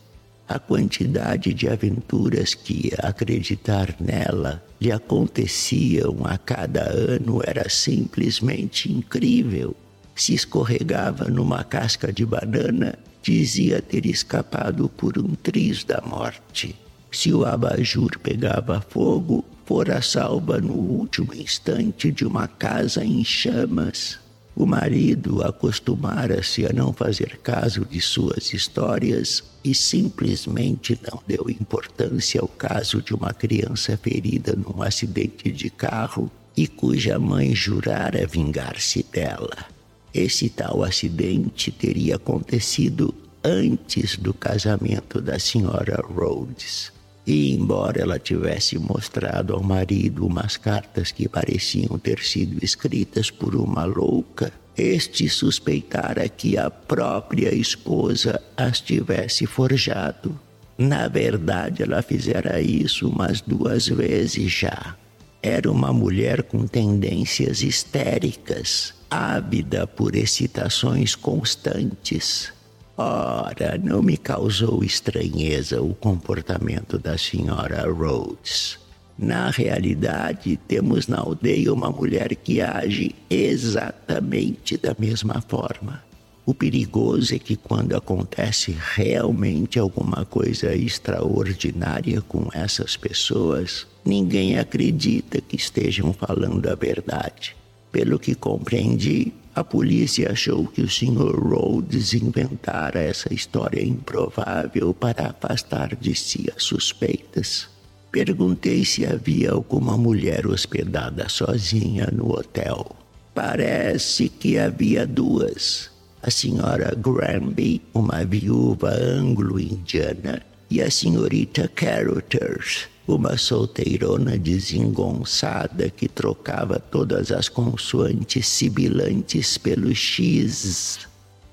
A 0.54 0.58
quantidade 0.60 1.52
de 1.52 1.68
aventuras 1.68 2.54
que, 2.54 2.92
acreditar 2.98 3.96
nela, 3.98 4.62
lhe 4.80 4.92
aconteciam 4.92 6.24
a 6.24 6.38
cada 6.38 6.88
ano 6.88 7.42
era 7.44 7.68
simplesmente 7.68 8.88
incrível. 8.88 9.74
Se 10.14 10.32
escorregava 10.32 11.24
numa 11.24 11.64
casca 11.64 12.12
de 12.12 12.24
banana, 12.24 12.96
dizia 13.20 13.82
ter 13.82 14.06
escapado 14.06 14.88
por 14.88 15.18
um 15.18 15.34
triz 15.34 15.82
da 15.82 16.00
morte. 16.06 16.76
Se 17.10 17.34
o 17.34 17.44
abajur 17.44 18.16
pegava 18.20 18.80
fogo, 18.80 19.44
fora 19.66 20.00
salva 20.00 20.60
no 20.60 20.74
último 20.74 21.34
instante 21.34 22.12
de 22.12 22.24
uma 22.24 22.46
casa 22.46 23.04
em 23.04 23.24
chamas. 23.24 24.20
O 24.56 24.66
marido 24.66 25.42
acostumara-se 25.42 26.64
a 26.64 26.72
não 26.72 26.92
fazer 26.92 27.38
caso 27.38 27.84
de 27.84 28.00
suas 28.00 28.52
histórias 28.52 29.42
e 29.64 29.74
simplesmente 29.74 30.98
não 31.10 31.20
deu 31.26 31.50
importância 31.50 32.40
ao 32.40 32.46
caso 32.46 33.02
de 33.02 33.12
uma 33.12 33.34
criança 33.34 33.96
ferida 33.96 34.54
num 34.54 34.80
acidente 34.80 35.50
de 35.50 35.68
carro 35.70 36.30
e 36.56 36.68
cuja 36.68 37.18
mãe 37.18 37.52
jurara 37.52 38.24
vingar-se 38.28 39.04
dela. 39.10 39.66
Esse 40.12 40.48
tal 40.48 40.84
acidente 40.84 41.72
teria 41.72 42.14
acontecido 42.14 43.12
antes 43.42 44.16
do 44.16 44.32
casamento 44.32 45.20
da 45.20 45.36
senhora 45.40 46.00
Rhodes. 46.00 46.93
E 47.26 47.52
embora 47.52 48.02
ela 48.02 48.18
tivesse 48.18 48.78
mostrado 48.78 49.54
ao 49.54 49.62
marido 49.62 50.26
umas 50.26 50.56
cartas 50.56 51.10
que 51.10 51.28
pareciam 51.28 51.98
ter 51.98 52.20
sido 52.20 52.62
escritas 52.62 53.30
por 53.30 53.54
uma 53.54 53.84
louca, 53.84 54.52
este 54.76 55.28
suspeitara 55.28 56.28
que 56.28 56.58
a 56.58 56.70
própria 56.70 57.54
esposa 57.54 58.42
as 58.56 58.80
tivesse 58.80 59.46
forjado. 59.46 60.38
Na 60.76 61.08
verdade, 61.08 61.82
ela 61.82 62.02
fizera 62.02 62.60
isso 62.60 63.08
umas 63.08 63.40
duas 63.40 63.86
vezes 63.86 64.52
já. 64.52 64.96
Era 65.40 65.70
uma 65.70 65.92
mulher 65.92 66.42
com 66.42 66.66
tendências 66.66 67.62
histéricas, 67.62 68.94
ávida 69.10 69.86
por 69.86 70.16
excitações 70.16 71.14
constantes. 71.14 72.53
Ora, 72.96 73.76
não 73.82 74.00
me 74.02 74.16
causou 74.16 74.84
estranheza 74.84 75.82
o 75.82 75.94
comportamento 75.94 76.96
da 76.96 77.18
senhora 77.18 77.90
Rhodes. 77.90 78.78
Na 79.18 79.50
realidade, 79.50 80.56
temos 80.68 81.08
na 81.08 81.18
aldeia 81.18 81.72
uma 81.72 81.90
mulher 81.90 82.36
que 82.36 82.60
age 82.60 83.14
exatamente 83.28 84.76
da 84.76 84.94
mesma 84.96 85.40
forma. 85.40 86.04
O 86.46 86.54
perigoso 86.54 87.34
é 87.34 87.38
que 87.38 87.56
quando 87.56 87.96
acontece 87.96 88.76
realmente 88.94 89.78
alguma 89.78 90.24
coisa 90.24 90.74
extraordinária 90.74 92.20
com 92.20 92.48
essas 92.52 92.96
pessoas, 92.96 93.86
ninguém 94.04 94.58
acredita 94.58 95.40
que 95.40 95.56
estejam 95.56 96.12
falando 96.12 96.68
a 96.68 96.74
verdade. 96.76 97.56
Pelo 97.90 98.18
que 98.20 98.34
compreendi, 98.34 99.32
a 99.54 99.62
polícia 99.62 100.32
achou 100.32 100.66
que 100.66 100.82
o 100.82 100.88
Sr. 100.88 101.36
Rhodes 101.38 102.12
inventara 102.12 103.00
essa 103.00 103.32
história 103.32 103.82
improvável 103.82 104.92
para 104.92 105.28
afastar 105.30 105.94
de 105.96 106.14
si 106.14 106.50
as 106.54 106.64
suspeitas. 106.64 107.68
Perguntei 108.10 108.84
se 108.84 109.06
havia 109.06 109.52
alguma 109.52 109.96
mulher 109.96 110.46
hospedada 110.46 111.28
sozinha 111.28 112.08
no 112.12 112.32
hotel. 112.32 112.96
Parece 113.34 114.28
que 114.28 114.58
havia 114.58 115.06
duas 115.06 115.94
a 116.24 116.30
senhora 116.30 116.94
Granby, 116.96 117.82
uma 117.92 118.24
viúva 118.24 118.94
anglo-indiana, 118.94 120.40
e 120.70 120.80
a 120.80 120.90
senhorita 120.90 121.68
Carothers, 121.68 122.88
uma 123.06 123.36
solteirona 123.36 124.38
desengonçada 124.38 125.90
que 125.90 126.08
trocava 126.08 126.78
todas 126.78 127.30
as 127.30 127.48
consoantes 127.48 128.48
sibilantes 128.48 129.58
pelo 129.58 129.94
X. 129.94 131.06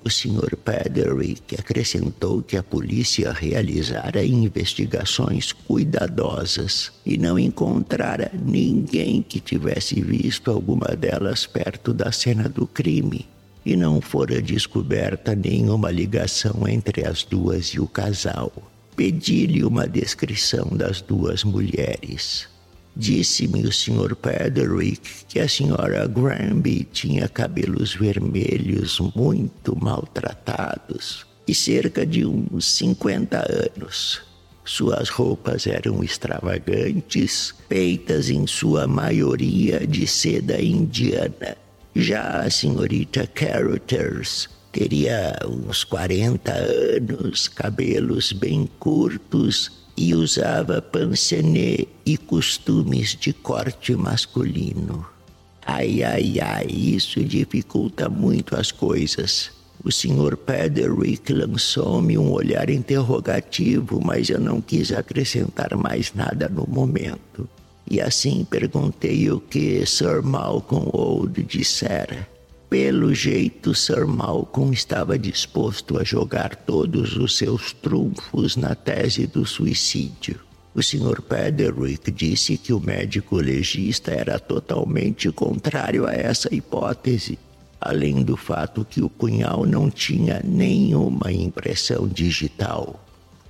O 0.04 0.10
Sr. 0.10 0.56
Pederick 0.56 1.54
acrescentou 1.54 2.42
que 2.42 2.56
a 2.56 2.62
polícia 2.62 3.32
realizara 3.32 4.24
investigações 4.24 5.52
cuidadosas 5.52 6.90
e 7.06 7.16
não 7.16 7.38
encontrara 7.38 8.32
ninguém 8.34 9.22
que 9.22 9.38
tivesse 9.38 10.00
visto 10.00 10.50
alguma 10.50 10.96
delas 10.96 11.46
perto 11.46 11.92
da 11.92 12.10
cena 12.10 12.48
do 12.48 12.66
crime 12.66 13.28
e 13.64 13.76
não 13.76 14.00
fora 14.00 14.42
descoberta 14.42 15.36
nenhuma 15.36 15.90
ligação 15.90 16.66
entre 16.66 17.06
as 17.06 17.22
duas 17.22 17.68
e 17.68 17.78
o 17.78 17.86
casal. 17.86 18.71
Pedi-lhe 18.96 19.64
uma 19.64 19.86
descrição 19.86 20.68
das 20.72 21.00
duas 21.00 21.44
mulheres. 21.44 22.48
Disse-me 22.94 23.62
o 23.66 23.72
Sr. 23.72 24.14
Pederick 24.14 25.24
que 25.26 25.40
a 25.40 25.46
Sra. 25.46 26.06
Granby 26.06 26.86
tinha 26.92 27.28
cabelos 27.28 27.94
vermelhos 27.94 29.00
muito 29.16 29.74
maltratados 29.74 31.26
e 31.48 31.54
cerca 31.54 32.04
de 32.04 32.26
uns 32.26 32.66
50 32.74 33.38
anos. 33.38 34.22
Suas 34.64 35.08
roupas 35.08 35.66
eram 35.66 36.04
extravagantes, 36.04 37.54
feitas 37.68 38.30
em 38.30 38.46
sua 38.46 38.86
maioria 38.86 39.86
de 39.86 40.06
seda 40.06 40.60
indiana 40.60 41.56
já 41.94 42.40
a 42.40 42.50
senhorita 42.50 43.26
Carothers 43.26 44.48
teria 44.72 45.38
uns 45.46 45.84
40 45.84 46.50
anos, 46.50 47.46
cabelos 47.46 48.32
bem 48.32 48.68
curtos 48.78 49.70
e 49.96 50.14
usava 50.14 50.80
pancenê 50.80 51.86
e 52.04 52.16
costumes 52.16 53.14
de 53.14 53.32
corte 53.34 53.94
masculino. 53.94 55.06
Ai, 55.64 56.02
ai, 56.02 56.40
ai, 56.40 56.66
isso 56.66 57.22
dificulta 57.22 58.08
muito 58.08 58.56
as 58.56 58.72
coisas. 58.72 59.50
O 59.84 59.92
Sr. 59.92 60.36
Pederick 60.36 61.32
lançou-me 61.32 62.16
um 62.16 62.32
olhar 62.32 62.70
interrogativo, 62.70 64.00
mas 64.02 64.30
eu 64.30 64.40
não 64.40 64.60
quis 64.60 64.90
acrescentar 64.90 65.76
mais 65.76 66.14
nada 66.14 66.48
no 66.48 66.66
momento. 66.66 67.48
E 67.88 68.00
assim 68.00 68.44
perguntei 68.44 69.30
o 69.30 69.40
que 69.40 69.84
Sir 69.84 70.22
Malcolm 70.22 70.88
Old 70.92 71.42
dissera. 71.42 72.31
Pelo 72.72 73.14
jeito, 73.14 73.74
Sir 73.74 74.06
Malcolm 74.06 74.72
estava 74.72 75.18
disposto 75.18 75.98
a 75.98 76.04
jogar 76.04 76.56
todos 76.56 77.18
os 77.18 77.36
seus 77.36 77.70
trunfos 77.74 78.56
na 78.56 78.74
tese 78.74 79.26
do 79.26 79.44
suicídio. 79.44 80.40
O 80.74 80.82
Sr. 80.82 81.20
Pederick 81.20 82.10
disse 82.10 82.56
que 82.56 82.72
o 82.72 82.80
médico 82.80 83.36
legista 83.36 84.10
era 84.10 84.38
totalmente 84.38 85.30
contrário 85.30 86.06
a 86.06 86.14
essa 86.14 86.48
hipótese, 86.54 87.38
além 87.78 88.24
do 88.24 88.38
fato 88.38 88.86
que 88.86 89.02
o 89.02 89.10
punhal 89.10 89.66
não 89.66 89.90
tinha 89.90 90.40
nenhuma 90.42 91.30
impressão 91.30 92.08
digital. 92.08 93.01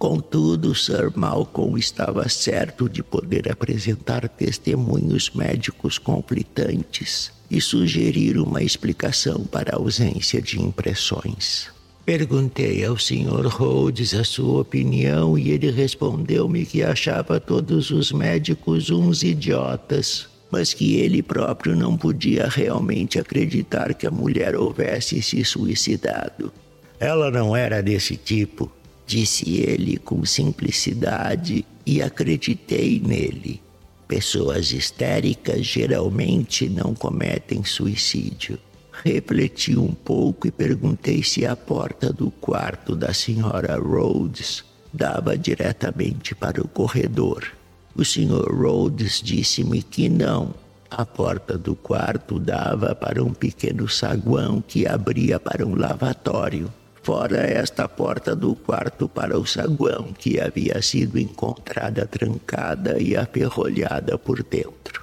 Contudo, 0.02 0.74
Sir 0.74 1.12
Malcolm 1.14 1.78
estava 1.78 2.28
certo 2.28 2.88
de 2.88 3.04
poder 3.04 3.48
apresentar 3.48 4.28
testemunhos 4.28 5.30
médicos 5.30 5.96
conflitantes 5.96 7.30
e 7.48 7.60
sugerir 7.60 8.36
uma 8.36 8.64
explicação 8.64 9.44
para 9.44 9.76
a 9.76 9.78
ausência 9.78 10.42
de 10.42 10.60
impressões. 10.60 11.68
Perguntei 12.04 12.84
ao 12.84 12.98
Sr. 12.98 13.46
Rhodes 13.46 14.12
a 14.12 14.24
sua 14.24 14.62
opinião 14.62 15.38
e 15.38 15.50
ele 15.50 15.70
respondeu-me 15.70 16.66
que 16.66 16.82
achava 16.82 17.38
todos 17.38 17.92
os 17.92 18.10
médicos 18.10 18.90
uns 18.90 19.22
idiotas, 19.22 20.26
mas 20.50 20.74
que 20.74 20.96
ele 20.96 21.22
próprio 21.22 21.76
não 21.76 21.96
podia 21.96 22.48
realmente 22.48 23.20
acreditar 23.20 23.94
que 23.94 24.08
a 24.08 24.10
mulher 24.10 24.56
houvesse 24.56 25.22
se 25.22 25.44
suicidado. 25.44 26.52
Ela 26.98 27.30
não 27.30 27.54
era 27.54 27.80
desse 27.80 28.16
tipo, 28.16 28.68
disse 29.06 29.60
ele 29.60 29.96
com 29.96 30.24
simplicidade 30.24 31.64
e 31.84 32.00
acreditei 32.00 33.00
nele. 33.00 33.60
Pessoas 34.06 34.72
histéricas 34.72 35.64
geralmente 35.64 36.68
não 36.68 36.94
cometem 36.94 37.64
suicídio. 37.64 38.58
Refleti 39.04 39.76
um 39.76 39.92
pouco 39.92 40.46
e 40.46 40.50
perguntei 40.50 41.22
se 41.22 41.46
a 41.46 41.56
porta 41.56 42.12
do 42.12 42.30
quarto 42.30 42.94
da 42.94 43.14
senhora 43.14 43.76
Rhodes 43.78 44.64
dava 44.92 45.36
diretamente 45.36 46.34
para 46.34 46.60
o 46.60 46.68
corredor. 46.68 47.52
O 47.94 48.04
senhor 48.04 48.54
Rhodes 48.54 49.20
disse-me 49.22 49.82
que 49.82 50.08
não. 50.08 50.54
A 50.90 51.06
porta 51.06 51.56
do 51.56 51.74
quarto 51.74 52.38
dava 52.38 52.94
para 52.94 53.24
um 53.24 53.32
pequeno 53.32 53.88
saguão 53.88 54.60
que 54.60 54.86
abria 54.86 55.40
para 55.40 55.66
um 55.66 55.74
lavatório. 55.74 56.70
Fora 57.02 57.40
esta 57.40 57.88
porta 57.88 58.36
do 58.36 58.54
quarto 58.54 59.08
para 59.08 59.36
o 59.36 59.44
saguão, 59.44 60.12
que 60.16 60.38
havia 60.38 60.80
sido 60.80 61.18
encontrada 61.18 62.06
trancada 62.06 63.02
e 63.02 63.16
aperrolhada 63.16 64.16
por 64.16 64.40
dentro. 64.44 65.02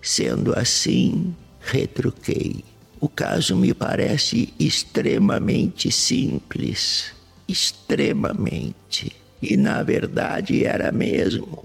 Sendo 0.00 0.56
assim, 0.56 1.34
retruquei. 1.60 2.64
O 3.00 3.08
caso 3.08 3.56
me 3.56 3.74
parece 3.74 4.54
extremamente 4.60 5.90
simples. 5.90 7.12
Extremamente. 7.48 9.12
E 9.42 9.56
na 9.56 9.82
verdade 9.82 10.64
era 10.64 10.92
mesmo 10.92 11.64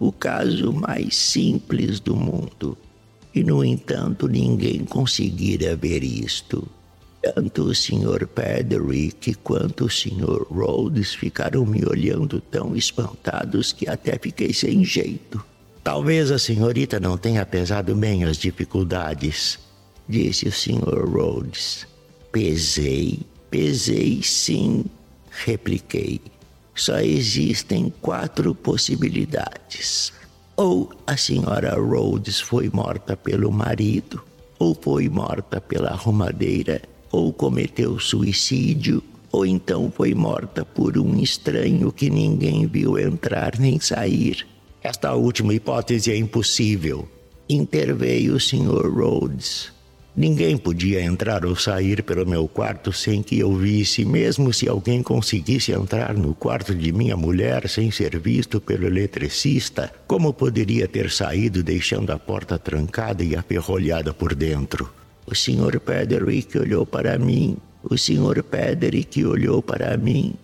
o 0.00 0.10
caso 0.10 0.72
mais 0.72 1.14
simples 1.14 2.00
do 2.00 2.16
mundo. 2.16 2.76
E 3.32 3.44
no 3.44 3.64
entanto 3.64 4.26
ninguém 4.26 4.84
conseguira 4.84 5.76
ver 5.76 6.02
isto. 6.02 6.66
Tanto 7.22 7.62
o 7.62 7.74
Sr. 7.74 8.26
Pederick 8.26 9.34
quanto 9.34 9.84
o 9.84 9.90
Sr. 9.90 10.44
Rhodes 10.50 11.14
ficaram 11.14 11.64
me 11.64 11.84
olhando 11.84 12.40
tão 12.40 12.74
espantados 12.74 13.72
que 13.72 13.88
até 13.88 14.18
fiquei 14.18 14.52
sem 14.52 14.84
jeito. 14.84 15.42
Talvez 15.84 16.32
a 16.32 16.38
senhorita 16.38 16.98
não 16.98 17.16
tenha 17.16 17.46
pesado 17.46 17.94
bem 17.94 18.24
as 18.24 18.36
dificuldades, 18.36 19.58
disse 20.08 20.48
o 20.48 20.52
Sr. 20.52 21.08
Rhodes. 21.08 21.86
Pesei, 22.32 23.20
pesei 23.48 24.20
sim, 24.22 24.84
repliquei. 25.30 26.20
Só 26.74 26.98
existem 26.98 27.92
quatro 28.00 28.52
possibilidades. 28.54 30.12
Ou 30.56 30.92
a 31.06 31.16
senhora 31.16 31.74
Rhodes 31.76 32.40
foi 32.40 32.68
morta 32.72 33.16
pelo 33.16 33.52
marido, 33.52 34.22
ou 34.58 34.74
foi 34.74 35.08
morta 35.08 35.60
pela 35.60 35.90
arrumadeira, 35.90 36.82
ou 37.12 37.32
cometeu 37.32 38.00
suicídio, 38.00 39.02
ou 39.30 39.44
então 39.44 39.92
foi 39.94 40.14
morta 40.14 40.64
por 40.64 40.98
um 40.98 41.20
estranho 41.20 41.92
que 41.92 42.08
ninguém 42.08 42.66
viu 42.66 42.98
entrar 42.98 43.58
nem 43.58 43.78
sair. 43.78 44.46
Esta 44.82 45.14
última 45.14 45.54
hipótese 45.54 46.10
é 46.10 46.16
impossível. 46.16 47.08
Interveio 47.48 48.34
o 48.34 48.40
Sr. 48.40 48.90
Rhodes. 48.90 49.70
Ninguém 50.14 50.58
podia 50.58 51.00
entrar 51.02 51.46
ou 51.46 51.56
sair 51.56 52.02
pelo 52.02 52.26
meu 52.26 52.46
quarto 52.46 52.92
sem 52.92 53.22
que 53.22 53.38
eu 53.38 53.54
visse, 53.54 54.04
mesmo 54.04 54.52
se 54.52 54.68
alguém 54.68 55.02
conseguisse 55.02 55.72
entrar 55.72 56.14
no 56.14 56.34
quarto 56.34 56.74
de 56.74 56.92
minha 56.92 57.16
mulher 57.16 57.66
sem 57.68 57.90
ser 57.90 58.18
visto 58.18 58.60
pelo 58.60 58.86
eletricista, 58.86 59.90
como 60.06 60.34
poderia 60.34 60.86
ter 60.86 61.10
saído 61.10 61.62
deixando 61.62 62.10
a 62.10 62.18
porta 62.18 62.58
trancada 62.58 63.24
e 63.24 63.34
aferrolhada 63.34 64.12
por 64.12 64.34
dentro? 64.34 65.01
O 65.26 65.34
Sr. 65.34 65.80
Pederick 65.80 66.58
olhou 66.58 66.84
para 66.84 67.18
mim, 67.18 67.56
o 67.82 67.96
Sr. 67.96 68.42
Pederick 68.42 69.24
olhou 69.24 69.62
para 69.62 69.96
mim 69.96 70.34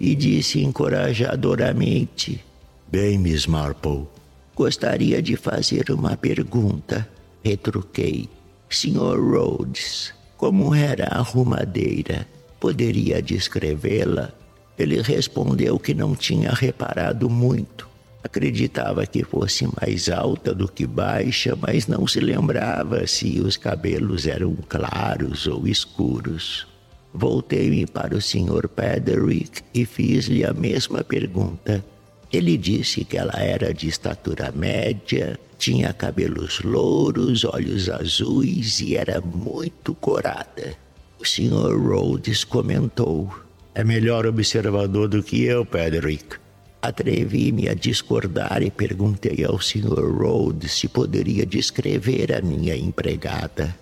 e 0.00 0.14
disse 0.14 0.62
encorajadoramente: 0.62 2.44
Bem, 2.88 3.18
Miss 3.18 3.46
Marple, 3.46 4.06
gostaria 4.54 5.22
de 5.22 5.36
fazer 5.36 5.90
uma 5.90 6.16
pergunta. 6.16 7.08
Retruquei. 7.44 8.28
Sr. 8.68 9.20
Rhodes, 9.20 10.12
como 10.36 10.74
era 10.74 11.06
a 11.06 11.18
arrumadeira? 11.18 12.26
Poderia 12.58 13.22
descrevê-la? 13.22 14.32
Ele 14.76 15.00
respondeu 15.00 15.78
que 15.78 15.94
não 15.94 16.14
tinha 16.14 16.50
reparado 16.50 17.30
muito. 17.30 17.85
Acreditava 18.26 19.06
que 19.06 19.22
fosse 19.22 19.68
mais 19.80 20.08
alta 20.08 20.52
do 20.52 20.66
que 20.66 20.84
baixa, 20.84 21.54
mas 21.54 21.86
não 21.86 22.08
se 22.08 22.18
lembrava 22.18 23.06
se 23.06 23.40
os 23.40 23.56
cabelos 23.56 24.26
eram 24.26 24.52
claros 24.68 25.46
ou 25.46 25.68
escuros. 25.68 26.66
Voltei-me 27.14 27.86
para 27.86 28.16
o 28.16 28.20
Sr. 28.20 28.66
Pederick 28.66 29.62
e 29.72 29.86
fiz-lhe 29.86 30.44
a 30.44 30.52
mesma 30.52 31.04
pergunta. 31.04 31.84
Ele 32.32 32.56
disse 32.56 33.04
que 33.04 33.16
ela 33.16 33.40
era 33.40 33.72
de 33.72 33.86
estatura 33.86 34.50
média, 34.50 35.38
tinha 35.56 35.92
cabelos 35.92 36.60
louros, 36.62 37.44
olhos 37.44 37.88
azuis 37.88 38.80
e 38.80 38.96
era 38.96 39.20
muito 39.20 39.94
corada. 39.94 40.74
O 41.20 41.24
Sr. 41.24 41.78
Rhodes 41.78 42.42
comentou: 42.42 43.32
É 43.72 43.84
melhor 43.84 44.26
observador 44.26 45.06
do 45.06 45.22
que 45.22 45.44
eu, 45.44 45.64
Pederick. 45.64 46.44
Atrevi-me 46.80 47.68
a 47.68 47.74
discordar 47.74 48.62
e 48.62 48.70
perguntei 48.70 49.44
ao 49.44 49.60
Sr. 49.60 50.16
Rhodes 50.16 50.72
se 50.72 50.88
poderia 50.88 51.44
descrever 51.44 52.32
a 52.32 52.40
minha 52.40 52.76
empregada. 52.76 53.74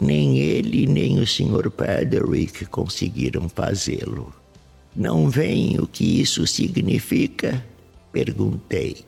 Nem 0.00 0.38
ele 0.38 0.86
nem 0.86 1.18
o 1.18 1.26
Sr. 1.26 1.70
Pederick 1.70 2.66
conseguiram 2.66 3.48
fazê-lo. 3.48 4.34
Não 4.94 5.30
veem 5.30 5.78
o 5.78 5.86
que 5.86 6.20
isso 6.20 6.46
significa? 6.46 7.64
Perguntei. 8.12 9.04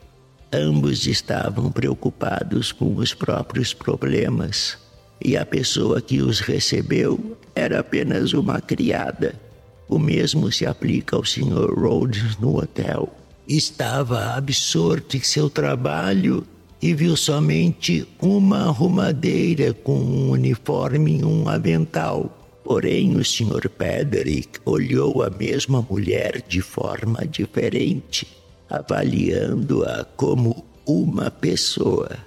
Ambos 0.51 1.07
estavam 1.07 1.71
preocupados 1.71 2.71
com 2.71 2.95
os 2.95 3.13
próprios 3.13 3.73
problemas 3.73 4.77
e 5.23 5.37
a 5.37 5.45
pessoa 5.45 6.01
que 6.01 6.21
os 6.21 6.39
recebeu 6.41 7.37
era 7.55 7.79
apenas 7.79 8.33
uma 8.33 8.59
criada. 8.61 9.39
O 9.87 9.97
mesmo 9.97 10.51
se 10.51 10.65
aplica 10.65 11.15
ao 11.15 11.25
Sr. 11.25 11.73
Rhodes 11.73 12.37
no 12.37 12.57
hotel. 12.57 13.22
Estava 13.47 14.35
absorto 14.35 15.17
em 15.17 15.21
seu 15.21 15.49
trabalho 15.49 16.45
e 16.81 16.93
viu 16.93 17.15
somente 17.15 18.07
uma 18.21 18.67
arrumadeira 18.67 19.73
com 19.73 19.97
um 19.97 20.31
uniforme 20.31 21.19
e 21.19 21.25
um 21.25 21.47
avental. 21.47 22.37
Porém, 22.63 23.15
o 23.15 23.23
Sr. 23.23 23.69
Pederick 23.69 24.59
olhou 24.65 25.21
a 25.21 25.29
mesma 25.29 25.81
mulher 25.81 26.41
de 26.47 26.61
forma 26.61 27.25
diferente 27.27 28.43
avaliando-a 28.73 30.03
como 30.17 30.65
uma 30.83 31.29
pessoa. 31.29 32.17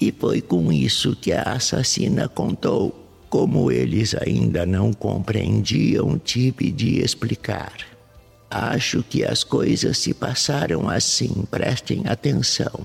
E 0.00 0.12
foi 0.12 0.40
com 0.40 0.72
isso 0.72 1.16
que 1.16 1.32
a 1.32 1.42
assassina 1.42 2.28
contou. 2.28 2.96
Como 3.28 3.70
eles 3.70 4.14
ainda 4.14 4.64
não 4.64 4.92
compreendiam, 4.92 6.18
tive 6.18 6.70
de 6.70 7.00
explicar. 7.00 7.89
Acho 8.50 9.02
que 9.02 9.24
as 9.24 9.44
coisas 9.44 9.98
se 9.98 10.12
passaram 10.12 10.88
assim, 10.88 11.46
prestem 11.48 12.02
atenção. 12.08 12.84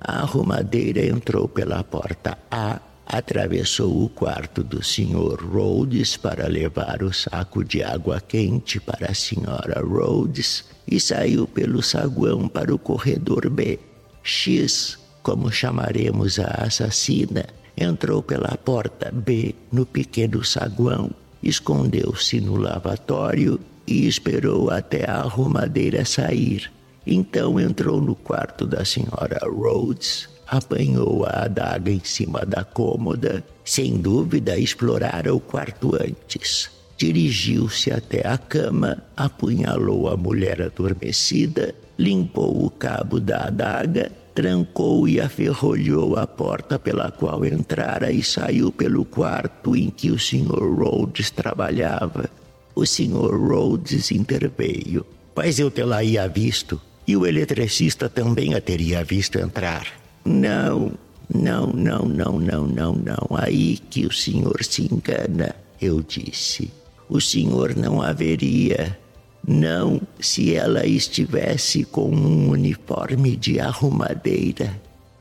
A 0.00 0.20
arrumadeira 0.20 1.04
entrou 1.04 1.48
pela 1.48 1.82
porta 1.82 2.38
A 2.50 2.80
atravessou 3.12 4.04
o 4.04 4.08
quarto 4.08 4.62
do 4.62 4.84
Sr. 4.84 5.44
Rhodes 5.44 6.16
para 6.16 6.46
levar 6.46 7.02
o 7.02 7.12
saco 7.12 7.64
de 7.64 7.82
água 7.82 8.20
quente 8.20 8.78
para 8.78 9.08
a 9.08 9.12
Sra. 9.12 9.80
Rhodes 9.82 10.64
e 10.86 11.00
saiu 11.00 11.48
pelo 11.48 11.82
saguão 11.82 12.46
para 12.46 12.72
o 12.72 12.78
corredor 12.78 13.50
B. 13.50 13.80
X, 14.22 14.96
como 15.24 15.50
chamaremos 15.50 16.38
a 16.38 16.66
assassina, 16.66 17.46
entrou 17.76 18.22
pela 18.22 18.56
porta 18.56 19.10
B 19.10 19.56
no 19.72 19.84
pequeno 19.84 20.44
saguão, 20.44 21.10
escondeu-se 21.42 22.40
no 22.40 22.54
lavatório 22.54 23.58
e 23.90 24.06
esperou 24.06 24.70
até 24.70 25.10
a 25.10 25.16
arrumadeira 25.16 26.04
sair. 26.04 26.70
Então 27.04 27.58
entrou 27.58 28.00
no 28.00 28.14
quarto 28.14 28.66
da 28.66 28.82
Sra. 28.82 29.40
Rhodes 29.42 30.28
apanhou 30.46 31.24
a 31.24 31.44
adaga 31.44 31.90
em 31.90 32.00
cima 32.02 32.44
da 32.46 32.64
cômoda. 32.64 33.44
Sem 33.64 33.98
dúvida, 33.98 34.58
explorara 34.58 35.34
o 35.34 35.40
quarto 35.40 35.94
antes. 35.94 36.70
Dirigiu-se 36.96 37.90
até 37.92 38.26
a 38.26 38.36
cama, 38.36 38.98
apunhalou 39.16 40.08
a 40.08 40.16
mulher 40.16 40.60
adormecida, 40.60 41.74
limpou 41.98 42.64
o 42.66 42.70
cabo 42.70 43.18
da 43.18 43.44
adaga, 43.46 44.12
trancou 44.34 45.08
e 45.08 45.20
aferrolhou 45.20 46.16
a 46.16 46.26
porta 46.26 46.78
pela 46.78 47.10
qual 47.10 47.44
entrara 47.44 48.12
e 48.12 48.22
saiu 48.22 48.70
pelo 48.70 49.04
quarto 49.04 49.74
em 49.74 49.88
que 49.88 50.10
o 50.10 50.18
Sr. 50.18 50.74
Rhodes 50.78 51.30
trabalhava. 51.30 52.28
O 52.74 52.86
Sr. 52.86 53.34
Rhodes 53.34 54.10
interveio. 54.10 55.04
Mas 55.34 55.58
eu 55.58 55.70
tê-la 55.70 56.02
ia 56.04 56.28
visto, 56.28 56.80
e 57.06 57.16
o 57.16 57.26
eletricista 57.26 58.08
também 58.08 58.54
a 58.54 58.60
teria 58.60 59.02
visto 59.02 59.38
entrar. 59.38 59.86
Não, 60.24 60.92
não, 61.32 61.66
não, 61.68 62.04
não, 62.04 62.38
não, 62.38 62.66
não, 62.66 62.94
não. 62.94 63.36
Aí 63.36 63.78
que 63.78 64.06
o 64.06 64.12
senhor 64.12 64.62
se 64.62 64.82
engana, 64.82 65.54
eu 65.80 66.02
disse. 66.02 66.70
O 67.08 67.20
senhor 67.20 67.74
não 67.76 68.02
haveria. 68.02 68.98
Não 69.46 70.00
se 70.20 70.54
ela 70.54 70.86
estivesse 70.86 71.84
com 71.84 72.10
um 72.10 72.50
uniforme 72.50 73.36
de 73.36 73.58
arrumadeira. 73.58 74.78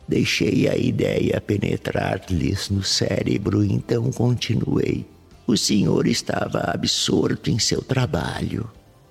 Deixei 0.07 0.67
a 0.67 0.75
ideia 0.75 1.39
penetrar-lhes 1.39 2.69
no 2.69 2.83
cérebro, 2.83 3.63
então 3.63 4.11
continuei. 4.11 5.05
O 5.49 5.57
senhor 5.57 6.05
estava 6.05 6.59
absorto 6.59 7.49
em 7.49 7.57
seu 7.57 7.81
trabalho. 7.81 8.69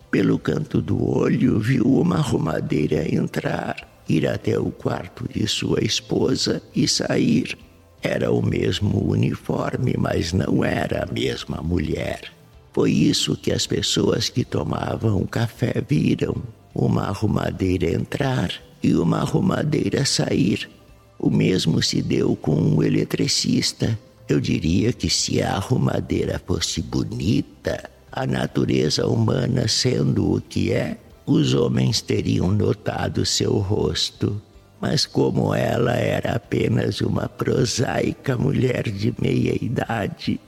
Pelo 0.08 0.38
canto 0.38 0.80
do 0.80 1.04
olho, 1.04 1.58
viu 1.58 1.84
uma 1.84 2.18
arrumadeira 2.18 3.12
entrar, 3.12 4.04
ir 4.08 4.24
até 4.24 4.56
o 4.56 4.70
quarto 4.70 5.28
de 5.28 5.48
sua 5.48 5.82
esposa 5.82 6.62
e 6.72 6.86
sair. 6.86 7.58
Era 8.00 8.30
o 8.30 8.40
mesmo 8.40 9.10
uniforme, 9.10 9.96
mas 9.98 10.32
não 10.32 10.64
era 10.64 11.02
a 11.02 11.12
mesma 11.12 11.56
mulher. 11.60 12.32
Foi 12.72 12.92
isso 12.92 13.36
que 13.36 13.50
as 13.50 13.66
pessoas 13.66 14.28
que 14.28 14.44
tomavam 14.44 15.26
café 15.26 15.82
viram: 15.88 16.36
uma 16.72 17.08
arrumadeira 17.08 17.90
entrar 17.90 18.52
e 18.80 18.94
uma 18.94 19.22
arrumadeira 19.22 20.06
sair. 20.06 20.70
O 21.18 21.30
mesmo 21.30 21.82
se 21.82 22.00
deu 22.00 22.36
com 22.36 22.76
o 22.76 22.84
eletricista. 22.84 23.98
Eu 24.28 24.40
diria 24.40 24.92
que 24.92 25.08
se 25.08 25.42
a 25.42 25.54
arrumadeira 25.54 26.40
fosse 26.46 26.82
bonita, 26.82 27.90
a 28.12 28.26
natureza 28.26 29.06
humana 29.06 29.66
sendo 29.66 30.34
o 30.34 30.40
que 30.40 30.72
é, 30.72 30.98
os 31.26 31.54
homens 31.54 32.00
teriam 32.00 32.50
notado 32.50 33.24
seu 33.24 33.58
rosto. 33.58 34.40
Mas 34.80 35.06
como 35.06 35.54
ela 35.54 35.94
era 35.94 36.36
apenas 36.36 37.00
uma 37.00 37.28
prosaica 37.28 38.36
mulher 38.36 38.84
de 38.84 39.14
meia 39.18 39.56
idade, 39.62 40.38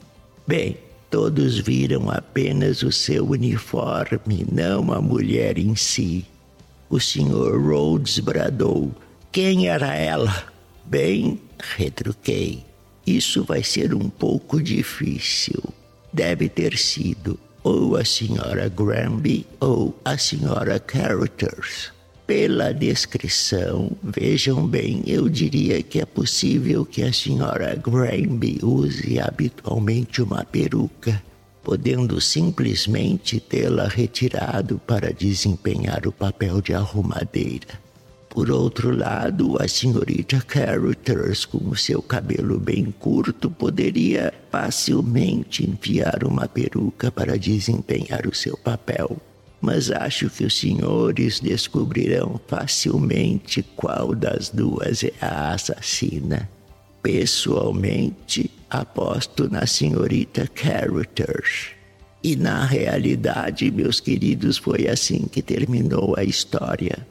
bem, 0.47 0.77
Todos 1.11 1.59
viram 1.59 2.09
apenas 2.09 2.85
o 2.85 2.93
seu 2.93 3.29
uniforme, 3.29 4.47
não 4.51 4.93
a 4.93 5.03
mulher 5.03 5.59
em 5.59 5.75
si. 5.75 6.25
O 6.88 7.01
Sr. 7.01 7.61
Rhodes 7.61 8.21
bradou: 8.21 8.93
Quem 9.33 9.66
era 9.66 9.93
ela? 9.93 10.45
Bem, 10.85 11.40
retruquei. 11.77 12.64
Isso 13.16 13.42
vai 13.42 13.64
ser 13.64 13.92
um 13.92 14.09
pouco 14.09 14.62
difícil. 14.62 15.61
Deve 16.12 16.49
ter 16.49 16.79
sido 16.79 17.37
ou 17.64 17.96
a 17.96 18.03
Sra. 18.03 18.68
Granby 18.68 19.44
ou 19.59 19.99
a 20.05 20.14
Sra. 20.14 20.79
Carruthers. 20.79 21.92
Pela 22.25 22.73
descrição, 22.73 23.90
vejam 24.01 24.64
bem, 24.64 25.03
eu 25.09 25.29
diria 25.29 25.83
que 25.83 26.01
é 26.01 26.07
possível 26.07 26.87
que 26.87 27.03
a 27.03 27.12
senhora 27.12 27.75
Granby 27.75 28.61
use 28.62 29.18
habitualmente 29.18 30.23
uma 30.23 30.44
peruca, 30.44 31.20
podendo 31.64 32.20
simplesmente 32.20 33.40
tê-la 33.40 33.88
retirado 33.88 34.81
para 34.87 35.12
desempenhar 35.12 36.07
o 36.07 36.12
papel 36.12 36.61
de 36.61 36.73
arrumadeira. 36.73 37.89
Por 38.31 38.51
outro 38.51 38.97
lado, 38.97 39.61
a 39.61 39.66
senhorita 39.69 40.40
Carruthers, 40.40 41.45
com 41.45 41.69
o 41.69 41.77
seu 41.77 42.01
cabelo 42.01 42.59
bem 42.59 42.95
curto, 42.99 43.51
poderia 43.51 44.33
facilmente 44.51 45.69
enfiar 45.69 46.25
uma 46.25 46.49
peruca 46.49 47.11
para 47.11 47.37
desempenhar 47.37 48.27
o 48.27 48.35
seu 48.35 48.57
papel 48.57 49.21
mas 49.61 49.90
acho 49.90 50.31
que 50.31 50.45
os 50.45 50.59
senhores 50.59 51.38
descobrirão 51.38 52.40
facilmente 52.49 53.62
qual 53.77 54.14
das 54.14 54.49
duas 54.49 55.05
é 55.05 55.12
a 55.21 55.53
assassina. 55.53 56.49
Pessoalmente, 57.03 58.51
aposto 58.71 59.51
na 59.51 59.66
senhorita 59.66 60.47
Carruthers. 60.49 61.73
E 62.23 62.37
na 62.37 62.64
realidade, 62.64 63.71
meus 63.71 64.01
queridos, 64.01 64.57
foi 64.57 64.88
assim 64.88 65.27
que 65.27 65.43
terminou 65.43 66.14
a 66.16 66.25
história. 66.25 67.07